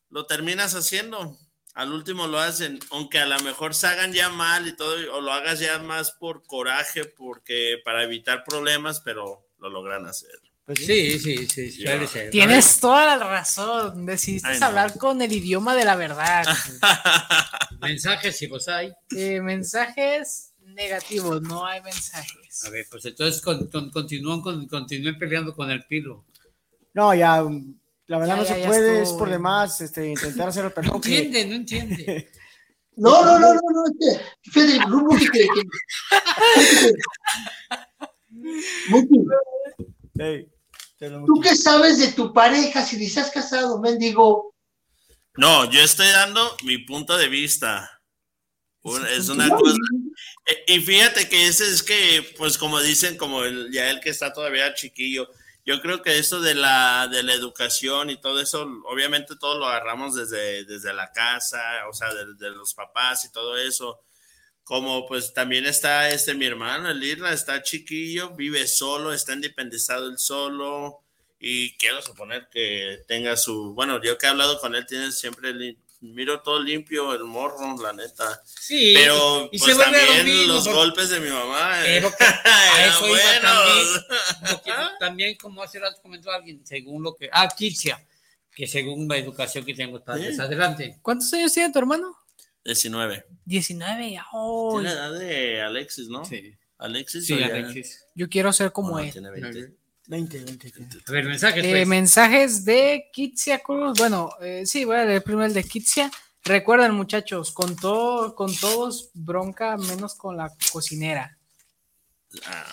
[0.09, 1.37] lo terminas haciendo.
[1.75, 5.21] Al último lo hacen, aunque a lo mejor se hagan ya mal y todo, o
[5.21, 10.31] lo hagas ya más por coraje, porque para evitar problemas, pero lo logran hacer.
[10.65, 11.19] Pues sí.
[11.19, 12.31] Sí, sí, sí, suele ser.
[12.31, 14.05] Tienes toda la razón.
[14.07, 14.65] Decidiste Ay, no.
[14.65, 16.43] hablar con el idioma de la verdad.
[17.81, 18.91] Mensajes, si los hay.
[19.15, 22.65] Eh, mensajes negativos, no hay mensajes.
[22.65, 26.25] A ver, pues entonces con- con- continúan, con, continúen peleando con el Pilo.
[26.93, 27.43] No, ya,
[28.07, 30.65] la verdad Ya, no ya, se ya puede, estuvo, es por demás este, intentar hacer
[30.65, 32.31] el No que- entiende, no entiende.
[32.97, 33.83] No, no, no, no, no,
[34.55, 35.45] el grupo que,
[41.09, 44.53] lo- ¿tú qué sabes de tu pareja si ni se has casado, mendigo?
[45.37, 47.91] No, yo estoy dando mi punto de vista.
[49.17, 49.75] Es una cosa.
[50.45, 54.11] Eh, Y fíjate que ese es que, pues como dicen, como el, ya el que
[54.11, 55.27] está todavía chiquillo,
[55.65, 59.65] yo creo que eso de la, de la educación y todo eso, obviamente todo lo
[59.65, 64.01] agarramos desde, desde la casa, o sea, desde los papás y todo eso.
[64.63, 70.07] Como pues también está este mi hermano, el Irra, está chiquillo, vive solo, está independizado
[70.07, 71.03] él solo
[71.39, 75.53] y quiero suponer que tenga su, bueno, yo que he hablado con él, tiene siempre,
[76.13, 78.41] miro todo limpio, el morro, la neta.
[78.45, 78.93] Sí.
[78.95, 81.79] Pero y pues también los porque- golpes de mi mamá.
[81.83, 83.41] Pero que a eran eso iba buenos.
[83.41, 87.29] también, lo que también, como hace rato comentó alguien, según lo que.
[87.31, 88.05] Ah, Kitsia,
[88.53, 90.35] que según la educación que tengo padres.
[90.35, 90.41] Sí.
[90.41, 90.97] Adelante.
[91.01, 92.15] ¿Cuántos años tiene tu hermano?
[92.63, 93.25] 19.
[93.45, 94.19] 19.
[94.33, 96.25] Oh, Tiene la edad de Alexis, ¿no?
[96.25, 96.55] Sí.
[96.77, 97.25] Alexis.
[97.27, 97.73] Sí, ya-
[98.15, 99.11] yo quiero ser como él.
[99.11, 99.75] tiene 20.
[100.07, 100.71] 20, 20.
[101.07, 101.63] A ver, mensajes.
[101.65, 101.87] Eh, pues.
[101.87, 103.97] mensajes de Kitsia Cruz.
[103.97, 106.11] Bueno, eh, sí, voy a leer primero el de Kitsia.
[106.43, 111.37] Recuerden, muchachos, con todo, con todos bronca, menos con la cocinera.
[112.45, 112.65] Ah,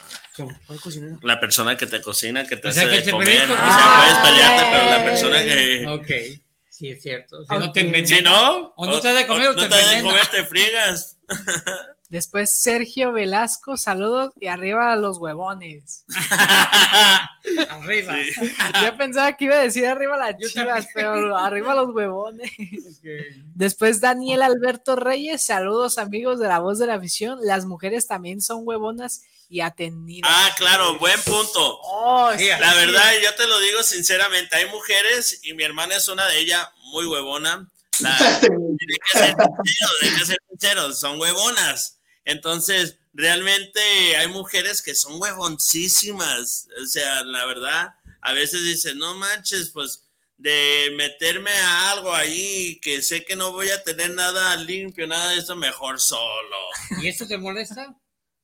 [1.22, 3.26] la persona que te cocina, que te O sea, hace que de te comer.
[3.28, 5.86] peleas O con- sea, puedes pelearte, pero la persona que.
[5.86, 7.44] Ok, sí, es cierto.
[7.44, 7.60] Si Ok.
[7.60, 8.08] no te envenenas.
[8.18, 10.44] Si no, O no te de comer o no te te da de comer, te
[10.44, 11.16] friegas.
[12.12, 16.04] Después Sergio Velasco, saludos y arriba a los huevones.
[17.70, 18.16] Arriba.
[18.82, 22.50] Yo pensaba que iba a decir arriba las chivas, pero arriba los huevones.
[23.54, 27.38] Después Daniel Alberto Reyes, saludos amigos de la voz de la afición.
[27.44, 30.30] Las mujeres también son huevonas y atendidas.
[30.30, 31.78] Ah, claro, buen punto.
[31.82, 32.76] Oh, Sí, La sí.
[32.78, 36.68] verdad, yo te lo digo sinceramente, hay mujeres y mi hermana es una de ellas,
[36.92, 37.66] muy huevona.
[38.00, 42.00] La, tiene que ser sincero, hay que ser sinceros, son huevonas.
[42.24, 43.80] Entonces, realmente
[44.16, 46.68] hay mujeres que son huevoncísimas.
[46.82, 52.80] O sea, la verdad, a veces dicen, no manches, pues de meterme a algo ahí
[52.80, 56.56] que sé que no voy a tener nada limpio, nada de eso, mejor solo.
[57.00, 57.94] ¿Y eso te molesta?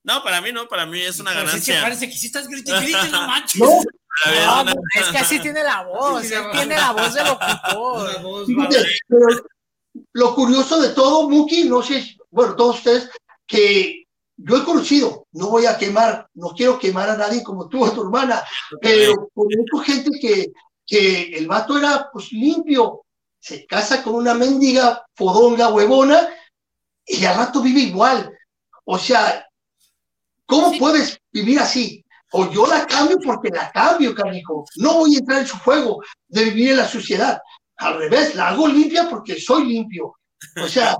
[0.04, 1.82] No, para mí no, para mí es una Pues es que ganancia.
[1.82, 3.60] parece que si estás gritando, grite, no manches.
[4.26, 6.74] No, mí es No, una- es que así tiene la voz, Sí, él la- tiene
[6.76, 8.22] la voz de Una locutor.
[8.22, 8.48] voz,
[9.08, 9.28] pero
[10.12, 13.08] lo curioso de todo, Muki, no sé, bueno, todos ustedes,
[13.48, 14.04] que
[14.36, 17.90] yo he conocido, no voy a quemar, no quiero quemar a nadie como tú o
[17.90, 18.44] tu hermana,
[18.80, 20.52] pero conozco gente que,
[20.86, 23.04] que el vato era pues limpio,
[23.40, 26.28] se casa con una mendiga fodonga huevona
[27.06, 28.30] y al rato vive igual.
[28.84, 29.46] O sea,
[30.46, 32.04] ¿cómo puedes vivir así?
[32.32, 34.64] O yo la cambio porque la cambio, canijo.
[34.76, 37.40] No voy a entrar en su juego de vivir en la suciedad.
[37.76, 40.14] Al revés, la hago limpia porque soy limpio.
[40.62, 40.96] O sea,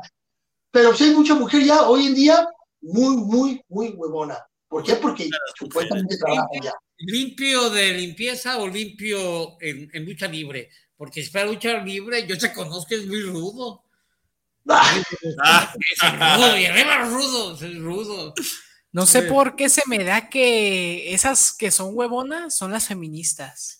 [0.71, 2.49] pero sí hay mucha mujer ya hoy en día
[2.81, 4.39] muy, muy, muy huevona.
[4.69, 4.97] ¿Por qué?
[4.97, 6.73] Porque supuestamente trabaja ya.
[6.99, 10.71] ¿Limpio de limpieza o limpio en, en lucha libre?
[10.97, 13.85] Porque si para lucha libre, yo te conozco, es muy rudo.
[14.69, 15.03] Ah,
[15.43, 18.35] Ah, Es rudo, y arriba rudo, es rudo.
[18.93, 23.78] No sé por qué se me da que esas que son huevonas son las feministas.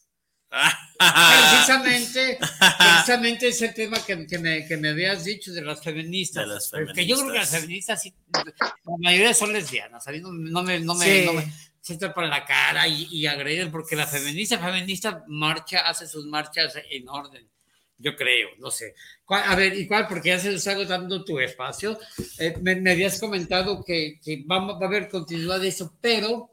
[0.99, 2.39] Precisamente,
[2.79, 6.47] precisamente ese tema que, que me, que me habías dicho de las feministas.
[6.47, 10.07] De las Que yo creo que las feministas, sí, la mayoría son lesbianas.
[10.09, 11.23] A mí no, no me, no me, Sí.
[11.27, 16.07] no me- se por la cara y, y agreden, porque la feminista, feminista marcha, hace
[16.07, 17.49] sus marchas en orden.
[17.97, 18.95] Yo creo, no sé.
[19.25, 20.07] ¿Cuál- a ver, ¿y cuál?
[20.07, 21.99] Porque ya se está agotando tu espacio.
[22.39, 26.51] Eh, me, me habías comentado que, que va, va a haber continuidad de eso, pero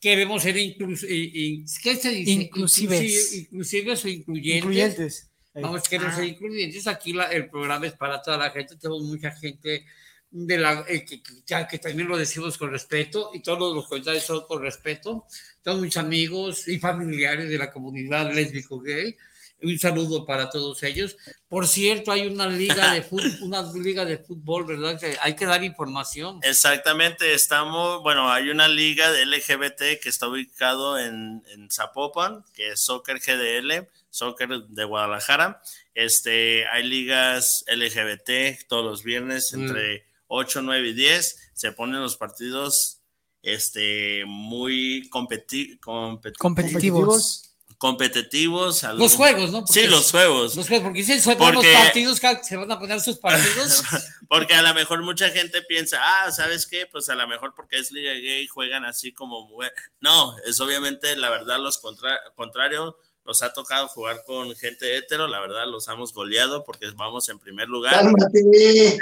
[0.00, 2.30] queremos ser inclus, i- i- ¿qué se dice?
[2.32, 3.00] Inclusives.
[3.02, 4.56] Inclusi- inclusives o incluyentes.
[4.64, 5.30] Incluyentes.
[5.54, 6.86] Vamos, queremos ser incluyentes.
[6.86, 8.76] Aquí la- el programa es para toda la gente.
[8.76, 9.84] Tenemos mucha gente
[10.30, 14.24] de la, eh, que, ya que también lo decimos con respeto y todos los comentarios
[14.24, 15.26] son con respeto.
[15.62, 19.16] Tengo muchos amigos y familiares de la comunidad lésbico-gay.
[19.62, 21.16] Un saludo para todos ellos.
[21.48, 24.98] Por cierto, hay una liga de fútbol, una liga de fútbol, ¿verdad?
[24.98, 26.40] Que hay que dar información.
[26.42, 32.70] Exactamente, estamos, bueno, hay una liga de LGBT que está ubicado en, en Zapopan, que
[32.70, 35.60] es Soccer GDL, Soccer de Guadalajara.
[35.94, 39.60] Este, hay ligas LGBT todos los viernes Mm.
[39.62, 41.50] entre 8, 9 y 10.
[41.54, 42.98] Se ponen los partidos
[43.42, 46.38] este, muy competi competi- Competitivos.
[46.38, 47.49] competitivos.
[47.80, 49.66] Los algún- juegos, ¿no?
[49.66, 50.54] Sí, los juegos.
[50.54, 53.82] Los juegos, porque si se ponen los Porque- partidos, se van a poner sus partidos.
[54.28, 56.86] Porque a lo mejor mucha gente piensa, ah, ¿sabes qué?
[56.86, 59.72] Pues a lo mejor porque es liga gay juegan así como mujer.
[60.00, 62.96] No, es obviamente la verdad los contra contrario.
[63.24, 67.38] Nos ha tocado jugar con gente hetero, la verdad los hemos goleado porque vamos en
[67.40, 67.92] primer lugar.
[67.94, 68.98] Cálmate.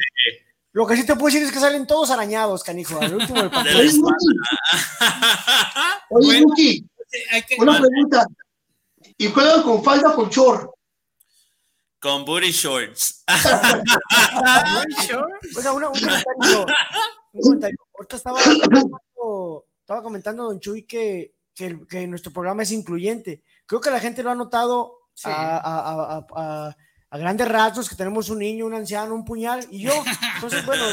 [0.72, 2.98] Lo que sí te puedo decir es que salen todos arañados, canijo.
[3.00, 3.80] Al último partido.
[6.10, 6.46] Oye, Bueno.
[7.32, 8.26] Hay que- una pregunta.
[9.18, 10.72] ¿Y juegan con falda o con chor?
[12.00, 13.24] Con booty shorts.
[15.56, 16.66] Oiga, una- un comentario.
[17.32, 17.76] Un comentario.
[17.96, 23.42] Ahorita estaba comentando, estaba comentando Don Chuy que, que, nuestro programa es incluyente.
[23.66, 25.28] Creo que la gente lo ha notado Sí.
[25.28, 26.76] a, a- a- a-
[27.10, 30.04] a- grandes rasgos, que tenemos un niño, un anciano, un puñal y yo.
[30.34, 30.84] Entonces, bueno,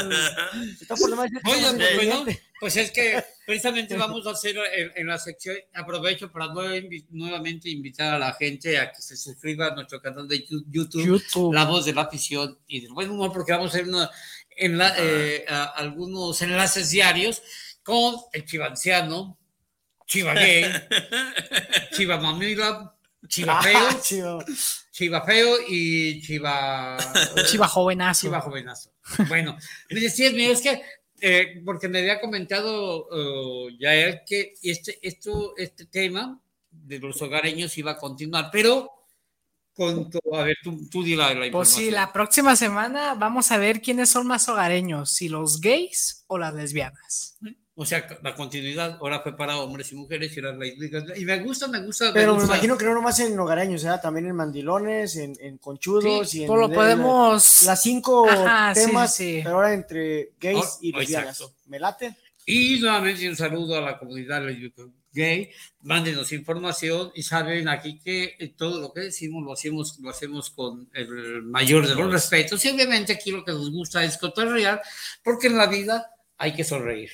[0.82, 2.26] está por demás decir que Oye, pues, bueno,
[2.59, 7.70] pues es que precisamente vamos a hacer en, en la sección, aprovecho para nueva- nuevamente
[7.70, 11.05] invitar a la gente a que se suscriba a nuestro canal de YouTube, YouTube.
[11.53, 14.09] La Voz de la Afición y del Buen Humor, porque vamos a hacer una,
[14.57, 17.41] enla- eh, a- algunos enlaces diarios
[17.84, 19.38] con el chivanciano,
[20.07, 20.66] Chiva Gay,
[21.91, 22.94] Chiva Mamila,
[23.28, 24.45] Chiva Feo, Ah, chido.
[24.91, 26.97] Chiva Feo y Chiva...
[27.49, 28.28] Chiva jovenazo.
[28.28, 28.91] Chiva jovenazo.
[29.28, 29.57] Bueno,
[29.89, 30.82] me decías, mira, es que,
[31.21, 37.21] eh, porque me había comentado eh, ya él que este, esto, este tema de los
[37.21, 38.91] hogareños iba a continuar, pero
[39.73, 43.51] con tu, a ver, tú, tú di la, la Pues sí, la próxima semana vamos
[43.51, 47.38] a ver quiénes son más hogareños, si los gays o las lesbianas.
[47.78, 51.39] O sea, la continuidad ahora fue para hombres y mujeres y, era la- y me
[51.39, 52.13] gusta, me gusta.
[52.13, 52.53] Pero me gusta.
[52.55, 53.89] imagino que no nomás en hogareños, ¿eh?
[54.01, 58.30] también en mandilones, en, en conchudos Sí, y en pues lo de- podemos- las cinco
[58.30, 59.41] Ajá, temas, sí, sí.
[59.43, 61.39] pero ahora entre gays Oh, y lesbianas.
[61.41, 61.53] exacto.
[61.67, 62.15] ¿Me late?
[62.45, 64.43] Y nuevamente un saludo a la comunidad
[65.11, 65.49] gay.
[65.82, 70.49] Mándenos información y saben aquí que eh, todo lo que decimos lo hacemos, lo hacemos
[70.51, 72.63] con el mayor de los respetos.
[72.63, 74.82] Y obviamente aquí lo que nos gusta es cotorrear,
[75.23, 77.09] porque en la vida hay que sonreír.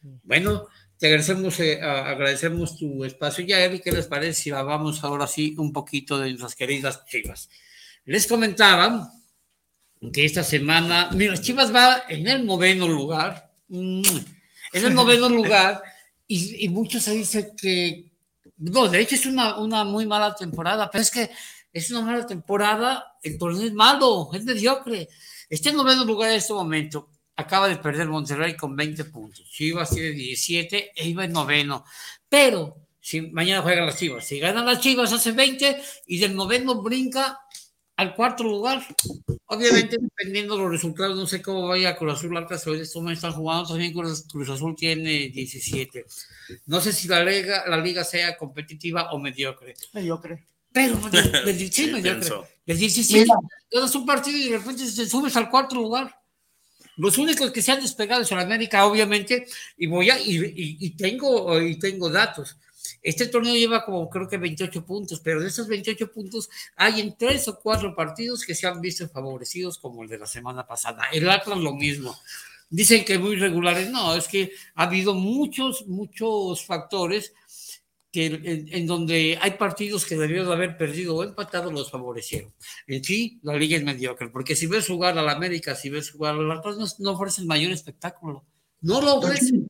[0.00, 0.66] Bueno,
[0.98, 3.80] te agradecemos, eh, agradecemos tu espacio, Yael.
[3.82, 7.48] ¿Qué les parece si vamos ahora sí un poquito de nuestras queridas chivas?
[8.04, 9.12] Les comentaba
[10.12, 14.02] que esta semana, mira, Chivas va en el noveno lugar, mm,
[14.72, 15.82] en el noveno lugar,
[16.26, 18.10] y, y muchos se dicen que,
[18.56, 21.30] no, de hecho es una, una muy mala temporada, pero es que
[21.72, 25.08] es una mala temporada, el torneo es malo, es mediocre.
[25.48, 29.90] Está en noveno lugar en este momento, acaba de perder Monterrey con 20 puntos, Chivas
[29.90, 31.84] tiene 17 e iba en noveno,
[32.28, 36.82] pero si mañana juegan las Chivas, si ganan las Chivas hace 20 y del noveno
[36.82, 37.38] brinca
[37.96, 38.82] al cuarto lugar.
[39.46, 43.32] Obviamente, dependiendo de los resultados, no sé cómo vaya Cruz Azul Atlas, hoy momentos están
[43.32, 46.06] jugando, también Cruz, Cruz Azul tiene 17.
[46.66, 49.74] No sé si la liga, la liga sea competitiva o mediocre.
[49.92, 50.46] Mediocre.
[50.72, 52.30] Pero del, del- sí, Sí, mediocre.
[52.64, 53.34] Del 17, Mira.
[53.70, 56.14] ganas un partido y de repente te subes al cuarto lugar.
[57.00, 59.46] Los únicos que se han despegado es el América, obviamente,
[59.78, 62.56] y voy a, y, y- y tengo, y tengo datos.
[63.02, 67.16] Este torneo lleva como creo que 28 puntos, pero de esos 28 puntos hay en
[67.16, 71.04] tres o cuatro partidos que se han visto favorecidos, como el de la semana pasada.
[71.12, 72.14] El Atlas lo mismo.
[72.68, 77.32] Dicen que muy regulares, no, es que ha habido muchos, muchos factores
[78.12, 82.52] que en, en donde hay partidos que debieron de haber perdido o empatado los favorecieron.
[82.86, 86.34] En sí, la liga es mediocre, porque si ves jugar al América, si ves jugar
[86.34, 88.44] al Atlas, no, no ofrecen mayor espectáculo.
[88.80, 89.68] No lo ofrecen.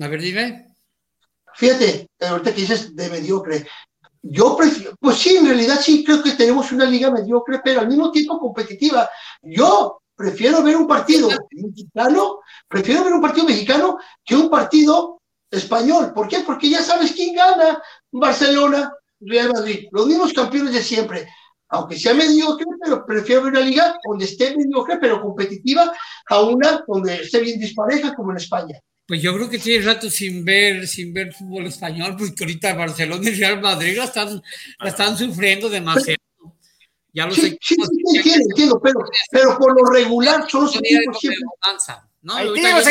[0.00, 0.74] A ver, dime.
[1.54, 3.66] Fíjate, ahorita que dices de mediocre,
[4.22, 7.88] yo prefiero, pues sí, en realidad sí creo que tenemos una liga mediocre, pero al
[7.88, 9.08] mismo tiempo competitiva.
[9.42, 15.17] Yo prefiero ver un partido mexicano, prefiero ver un partido mexicano que un partido
[15.50, 16.12] español.
[16.14, 16.40] ¿Por qué?
[16.40, 17.82] Porque ya sabes quién gana.
[18.10, 21.28] Barcelona, Real Madrid, los mismos campeones de siempre.
[21.70, 25.92] Aunque sea mediocre, pero prefiero ver una liga donde esté mediocre, pero competitiva,
[26.30, 28.80] a una donde esté bien dispareja, como en España.
[29.06, 33.28] Pues yo creo que tiene rato sin ver, sin ver fútbol español, porque ahorita Barcelona
[33.28, 34.42] y Real Madrid la están,
[34.78, 36.18] la están sufriendo demasiado.
[37.12, 41.18] Ya los Sí, sí, sí, entiendo, entiendo, pero, pero por lo regular son los equipos
[41.18, 41.42] siempre.
[42.22, 42.34] ¿no?
[42.34, 42.82] ¡Ahí tiro,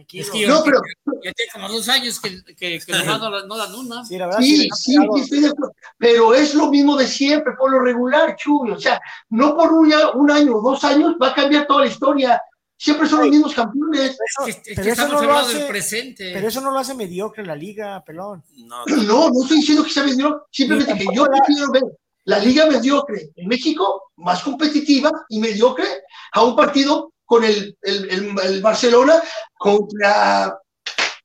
[0.00, 0.80] Es que yo- No, pero-
[1.24, 4.04] ya tiene como dos años que, que, que no, dan- no dan una.
[4.04, 5.72] Sí, la verdad, Sí, sí, sí, sí, estoy de acuerdo.
[5.98, 8.70] Pero es lo mismo de siempre, por lo regular, Chuy.
[8.70, 9.92] O sea, no por un,
[10.30, 12.40] año o dos años va a cambiar toda la historia.
[12.78, 14.10] Siempre son los mismos campeones.
[14.10, 16.30] Eso- Es que pero eso estamos no lo hablando del hace, presente.
[16.34, 18.44] pero eso no lo hace mediocre la liga, pelón.
[18.56, 21.84] No, No, no estoy diciendo que sea mediocre, simplemente que yo prefiero ver
[22.24, 25.86] la liga mediocre en México, más competitiva y mediocre,
[26.32, 29.20] a un partido con el, el, el- el Barcelona
[29.58, 30.56] contra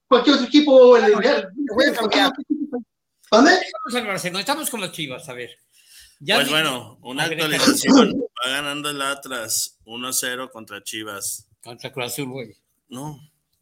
[0.08, 0.98] cualquier otro equipo.
[0.98, 1.14] El,
[3.32, 3.52] ¿Dónde?
[4.40, 5.52] Estamos con las chivas, a ver.
[6.20, 8.12] Ya Pues bueno, una actualización.
[8.46, 11.48] Va ganando el Atlas 1-0 contra Chivas.
[11.64, 12.56] Contra Cruz Azul, güey.
[12.90, 13.20] No,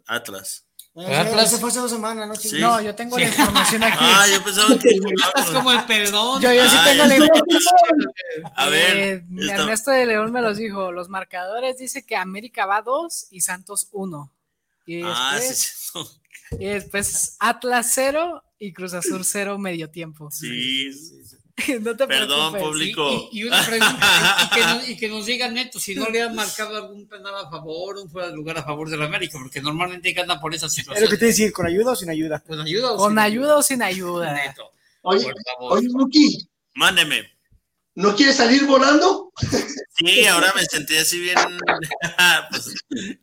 [0.08, 0.66] Atlas.
[1.06, 2.36] Fue hace dos semanas, ¿no?
[2.36, 2.60] Sí.
[2.60, 3.24] No, yo tengo Sí.
[3.24, 3.98] la información aquí.
[4.02, 4.90] Ah, yo pensaba que.
[5.28, 6.42] Estás como el perdón.
[6.42, 8.14] Yo, yo sí Ay, tengo la información.
[8.56, 10.92] A ver, Eh, Ernesto de León me los dijo.
[10.92, 14.32] Los marcadores dice que América va 2 y Santos 1.
[14.86, 16.00] Y Ah, sí.
[16.60, 20.30] y después Atlas 0 y Cruz Azul 0 medio tiempo.
[20.32, 21.38] Sí, sí, sí.
[21.82, 22.62] no te Perdón, preocupes.
[22.62, 23.30] público.
[23.32, 26.22] Y, y una pregunta, y que, nos, y que nos digan neto si no le
[26.22, 29.38] han marcado algún penal a favor o un fuera de lugar a favor del América,
[29.42, 31.10] porque normalmente gana por esa Es lo situación.
[31.10, 32.40] que te decir, ¿con ayuda o sin ayuda?
[32.40, 34.34] ¿Con ayuda o Con sin ayuda o sin ayuda.
[34.34, 37.24] Neto, Oye, oye, Luqui, Mándeme.
[37.96, 39.32] ¿no quieres salir volando?
[40.06, 41.36] Sí, ahora me sentí así bien.
[42.50, 42.74] pues,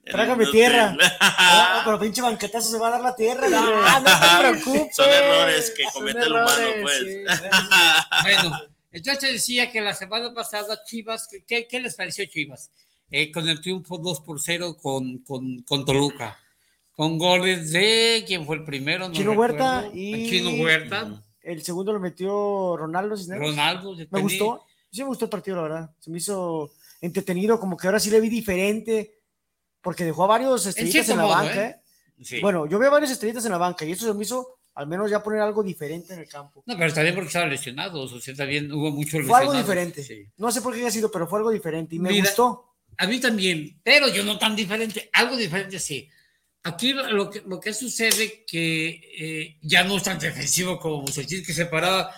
[0.05, 0.97] Trágame tierra.
[1.20, 3.47] Ah, pero pinche banquetazo se va a dar la tierra.
[3.51, 4.97] Ah, no te preocupes.
[4.97, 6.99] Son errores que comete el humano, pues.
[6.99, 7.24] sí.
[8.22, 8.61] Bueno,
[8.93, 12.70] entonces te decía que la semana pasada Chivas, ¿qué, qué les pareció Chivas?
[13.11, 16.39] Eh, con el triunfo 2 por 0 con, con, con Toluca.
[16.93, 19.07] Con goles de, ¿quién fue el primero?
[19.09, 23.51] No Chino Huerta y- Chino Huerta, El segundo lo metió Ronaldo Cisneros.
[23.51, 23.95] Ronaldo.
[24.11, 24.64] Me gustó.
[24.97, 25.90] Sí me gustó el partido, la verdad.
[26.01, 29.18] Se me hizo entretenido, como que ahora sí le vi diferente,
[29.82, 31.66] porque dejó a varios estrellitas en, la modo, banca.
[31.66, 31.80] ¿eh?
[32.18, 32.24] ¿eh?
[32.24, 32.40] Sí.
[32.40, 35.11] Bueno, yo veo varios estrellitas en la banca y eso se me hizo al menos
[35.11, 36.62] ya poner algo diferente en el campo.
[36.66, 39.49] No, pero también porque estaban lesionados, o sea, también hubo mucho Fue lesionados.
[39.49, 40.03] algo diferente.
[40.03, 40.26] Sí.
[40.36, 42.74] No sé por qué haya sido, pero fue algo diferente y me Mira, gustó.
[42.99, 46.09] A mí también, pero yo no tan diferente, algo diferente sí.
[46.62, 51.47] Aquí lo que, lo que sucede que eh, ya no es tan defensivo como Bucetich,
[51.47, 52.12] que se paraba,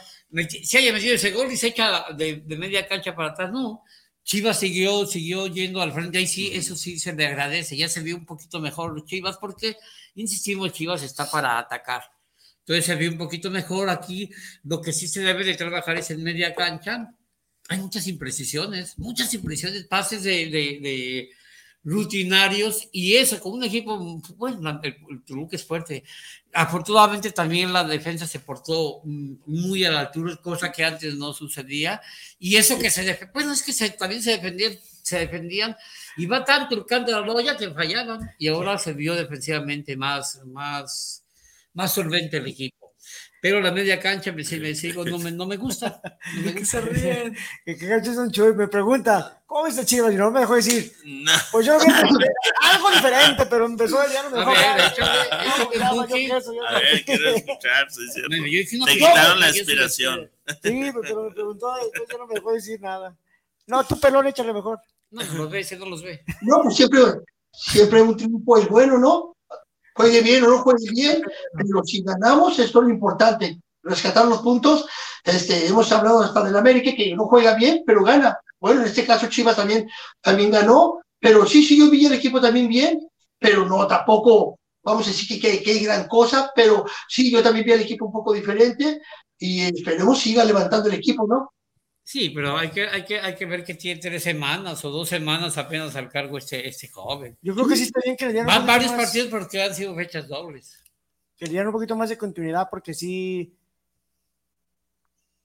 [0.62, 3.82] se haya metido ese gol y se echa de, de media cancha para atrás, no.
[4.24, 8.02] Chivas siguió, siguió yendo al frente, ahí sí, eso sí se le agradece, ya se
[8.02, 9.76] vio un poquito mejor Chivas, porque,
[10.14, 12.02] insistimos, Chivas está para atacar.
[12.60, 13.88] Entonces se vio un poquito mejor.
[13.88, 14.28] Aquí,
[14.64, 17.14] lo que sí se debe de trabajar es en media cancha,
[17.70, 21.30] hay muchas imprecisiones, muchas imprecisiones, pases de, de- de
[21.88, 23.98] rutinarios y eso, con un equipo,
[24.36, 26.04] bueno, el, el Toluca es fuerte.
[26.52, 32.00] Afortunadamente también la defensa se portó muy a la altura, cosa que antes no sucedía.
[32.38, 35.76] Y eso que se defendía, bueno, es que se- también se defendían, se defendían,
[36.16, 39.96] y va tanto el canto de la loya que fallaban, y ahora se vio defensivamente
[39.96, 41.24] más, más,
[41.74, 42.77] más solvente el equipo.
[43.40, 46.00] Pero la media cancha, me, me sigo, no me, no me gusta.
[46.36, 46.82] No me gusta.
[47.64, 50.12] Que que gacho es un Chuy, me pregunta, ¿cómo viste Chivas?
[50.12, 50.92] Y no me dejó decir.
[51.04, 51.32] No.
[51.52, 55.82] Pues yo vi algo diferente, pero empezó ya no me A dejó ver, yo que
[55.82, 57.86] A ver, quiero escuchar,
[58.16, 60.30] yo dije una Te quitaron la se inspiración.
[60.62, 63.16] Sí, pero me preguntó, después ya no me dejó decir nada.
[63.66, 64.80] No, tú pelón, échale mejor.
[65.10, 66.22] No, los ve, ese no los ve.
[66.42, 67.00] No, pues siempre,
[67.52, 69.36] siempre un triunfo es bueno, ¿no?
[69.98, 71.20] Juegue bien o no juegue bien,
[71.56, 74.86] pero si ganamos, esto es lo importante, rescatar los puntos.
[75.24, 78.38] Este, hemos hablado hasta del América, que no juega bien, pero gana.
[78.60, 79.88] Bueno, en este caso Chivas también,
[80.20, 83.08] también ganó, pero sí, sí, yo vi el equipo también bien,
[83.40, 87.42] pero no tampoco, vamos a decir que, que, que hay gran cosa, pero sí, yo
[87.42, 89.00] también vi el equipo un poco diferente
[89.36, 91.54] y esperemos siga levantando el equipo, ¿no?
[92.10, 95.10] Sí, pero hay que, hay que, hay que ver que tiene tres semanas o dos
[95.10, 97.36] semanas apenas al cargo este, este joven.
[97.42, 99.74] Yo creo que sí está bien que le dieran Van varios más- partidos porque han
[99.74, 100.82] sido fechas dobles.
[101.36, 103.52] que le dieran un poquito más de continuidad porque sí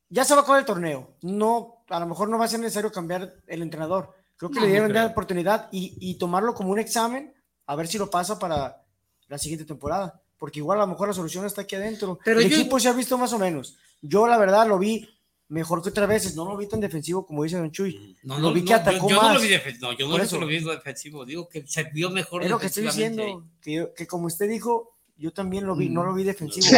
[0.07, 1.15] ya se va a acabar el torneo.
[1.21, 4.15] No a lo mejor no va a ser necesario cambiar el entrenador.
[4.37, 7.33] Creo que No, le dieron la oportunidad y, y tomarlo como un examen
[7.65, 8.81] a ver si lo pasa para
[9.27, 12.19] la siguiente temporada porque igual a lo mejor la solución está aquí adentro.
[12.23, 13.77] Pero el yo- equipo se ha visto más o menos.
[14.01, 15.09] Yo la verdad lo vi
[15.53, 18.49] mejor que otras veces no lo vi tan defensivo como dice Don Chuy No, lo
[18.49, 20.17] no, vi no, que atacó yo, yo más no lo vi defensivo, no, yo no
[20.17, 20.39] eso.
[20.39, 24.07] lo defensivo, digo que se vio mejor es lo que estoy diciendo que, yo- que
[24.07, 25.93] como usted dijo yo también lo vi Mm.
[25.93, 26.75] no lo vi defensivo Sí.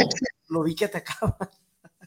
[0.50, 1.38] lo vi que atacaba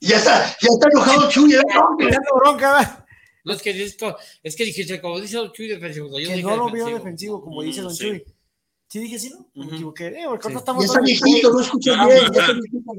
[0.00, 1.62] Ya está, ya está enojado Chuy, ¿eh?
[1.98, 3.04] Me dando bronca.
[3.44, 6.08] No, es que, esto, es que dijiste, como dice Don Chuy, defensivo.
[6.08, 6.98] no, yo que dije no lo vio defensivo.
[6.98, 8.04] defensivo, como dice Don sí.
[8.08, 8.24] Chuy.
[8.88, 9.48] Sí, dije sí, ¿no?
[9.54, 10.06] Me equivoqué.
[10.08, 10.54] Eh, porque Sí.
[10.54, 12.92] ahorita estamos Ya está viejito, no escucha bien, ya está viejito.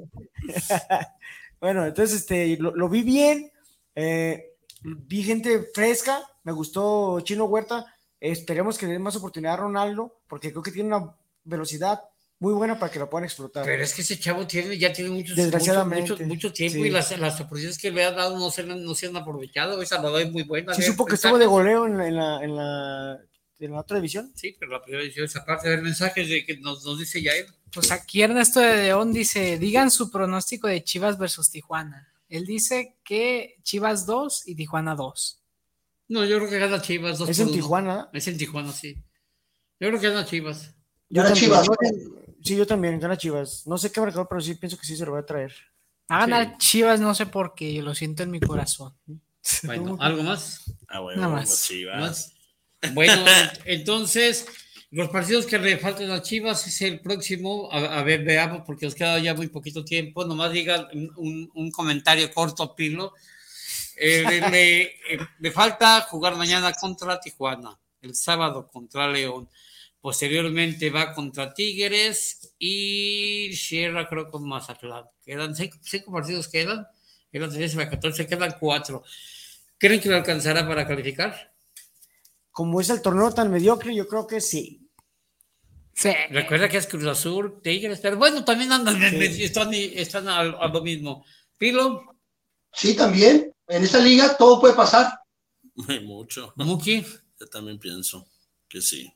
[1.61, 3.51] Bueno, entonces este, lo, lo vi bien.
[3.99, 6.23] Eh, vi gente fresca.
[6.43, 7.85] Me gustó Chino Huerta.
[8.19, 12.01] esperemos que le den más oportunidad a Ronaldo, porque creo que tiene una velocidad
[12.39, 13.65] muy buena para que la puedan explotar.
[13.65, 16.87] Pero es que ese chavo tiene, ya tiene muchos, Desgraciadamente, mucho, mucho, mucho tiempo sí.
[16.87, 19.81] y las, las oportunidades que le ha dado no se, no se han aprovechado.
[19.81, 20.73] Esa la doy muy buena.
[20.73, 21.25] Sí, de supo que mensajes.
[21.25, 23.19] estuvo de goleo en la, en la, en la,
[23.59, 24.31] en la otra división.
[24.35, 27.33] Sí, pero la primera edición, esa parte del mensaje de que nos, nos dice ya
[27.33, 27.47] él.
[27.73, 32.07] Pues aquí Ernesto de León dice, digan su pronóstico de Chivas versus Tijuana.
[32.29, 35.41] Él dice que Chivas 2 y Tijuana 2.
[36.09, 37.17] No, yo creo que gana Chivas.
[37.19, 37.55] dos Es por en uno.
[37.61, 38.09] Tijuana.
[38.13, 38.95] Es en Tijuana, sí.
[39.79, 40.73] Yo creo que gana Chivas.
[41.09, 41.67] Yo Gana también, Chivas.
[42.43, 43.65] sí, yo también, gana Chivas.
[43.67, 45.53] No sé qué marcador, pero sí pienso que sí se lo va a traer.
[46.07, 48.93] A ganar Chivas, no sé por qué, yo lo siento en mi corazón.
[49.63, 50.63] Bueno, ¿algo más?
[50.87, 51.63] Ah, bueno, Nada más.
[51.67, 51.99] Chivas.
[52.81, 52.93] Más.
[52.93, 53.25] Bueno,
[53.65, 54.45] entonces,
[54.91, 57.69] los partidos que le faltan a Chivas es el próximo.
[57.71, 60.25] A, ver, veamos, porque nos queda ya muy poquito tiempo.
[60.25, 63.13] Nomás diga un, un- comentario corto, Pilo.
[63.95, 69.47] Eh, eh, le falta jugar mañana contra Tijuana, el sábado contra León.
[70.01, 75.03] Posteriormente va contra Tigres y cierra, creo, con Mazatlán.
[75.23, 76.87] Quedan cinco, cinco partidos, quedan.
[77.31, 79.03] Quedan 13 a 14, quedan cuatro.
[79.77, 81.53] ¿Creen que lo alcanzará para calificar?
[82.51, 84.78] Como es el torneo tan mediocre, yo creo que sí.
[85.99, 86.11] Sí.
[86.29, 90.39] Recuerda que es Cruz Azul, Tigres, pero bueno, también andan, en medio, están, están a,
[90.39, 91.25] a lo mismo.
[91.57, 92.09] Pilo,
[92.73, 93.51] Sí, también.
[93.67, 95.19] En esta liga todo puede pasar.
[95.87, 96.53] Hay mucho.
[96.55, 97.05] Muki,
[97.39, 98.27] Yo también pienso
[98.67, 99.11] que sí.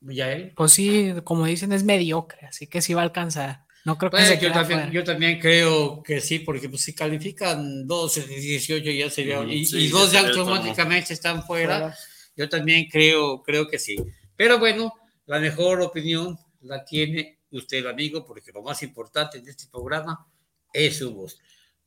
[0.00, 0.52] Yael.
[0.54, 3.64] Pues sí, como dicen, es mediocre, así que sí va a alcanzar.
[3.84, 6.94] No creo que Pues se yo, también, yo también creo que sí, porque pues, si
[6.94, 11.78] califican 12 de 18 ya sería, Ujú, y, sí, y dos ya automáticamente están fuera.
[11.78, 11.98] Fuera.
[12.36, 13.96] Yo también creo, creo que sí.
[14.36, 14.92] Pero bueno,
[15.26, 20.26] la mejor opinión la tiene usted, amigo, porque lo más importante en este programa
[20.72, 21.38] es su voz.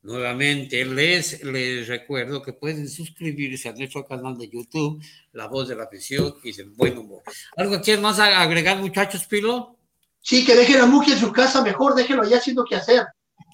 [0.02, 5.74] Nuevamente, les, les recuerdo que pueden suscribirse a nuestro canal de YouTube, La Voz de
[5.74, 7.22] la Afición y del Buen Humor.
[7.56, 9.76] ¿Algo quieren más agregar, muchachos, Pilo?
[10.20, 13.06] Sí, que dejen a Muki en su casa mejor, déjenlo allá haciendo qué hacer.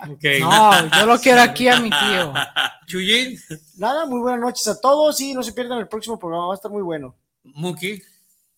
[0.09, 0.25] Ok.
[0.41, 2.35] No, yo lo quiero aquí a mi tío.
[2.87, 3.39] Chuyín,
[3.79, 6.57] Nada, muy buenas noches a todos y no se pierdan el próximo programa, va a
[6.57, 7.17] estar muy bueno.
[7.43, 8.03] Muki.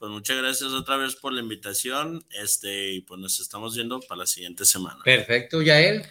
[0.06, 2.24] Pues muchas gracias otra vez por la invitación.
[2.30, 5.00] Este, y pues nos estamos viendo para la siguiente semana.
[5.04, 6.06] Perfecto, Yael.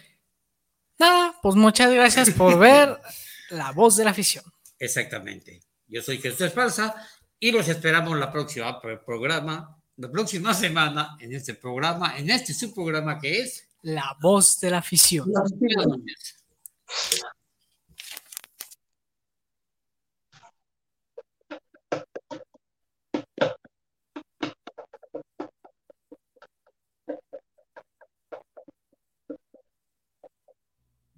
[0.98, 2.98] Nada, pues muchas gracias por ver
[3.48, 4.44] La Voz de la Afición.
[4.78, 5.62] Exactamente.
[5.88, 6.94] Yo soy Jesús Esparza
[7.40, 12.52] y los esperamos la próxima pro- programa, la próxima semana en este programa, en este
[12.52, 15.32] subprograma que es La Voz de la Afición.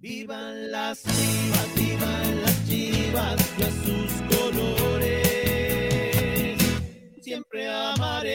[0.01, 5.09] Vivan las chivas, vivan las chivas y a sus colores.
[7.21, 8.19] Siempre amaré.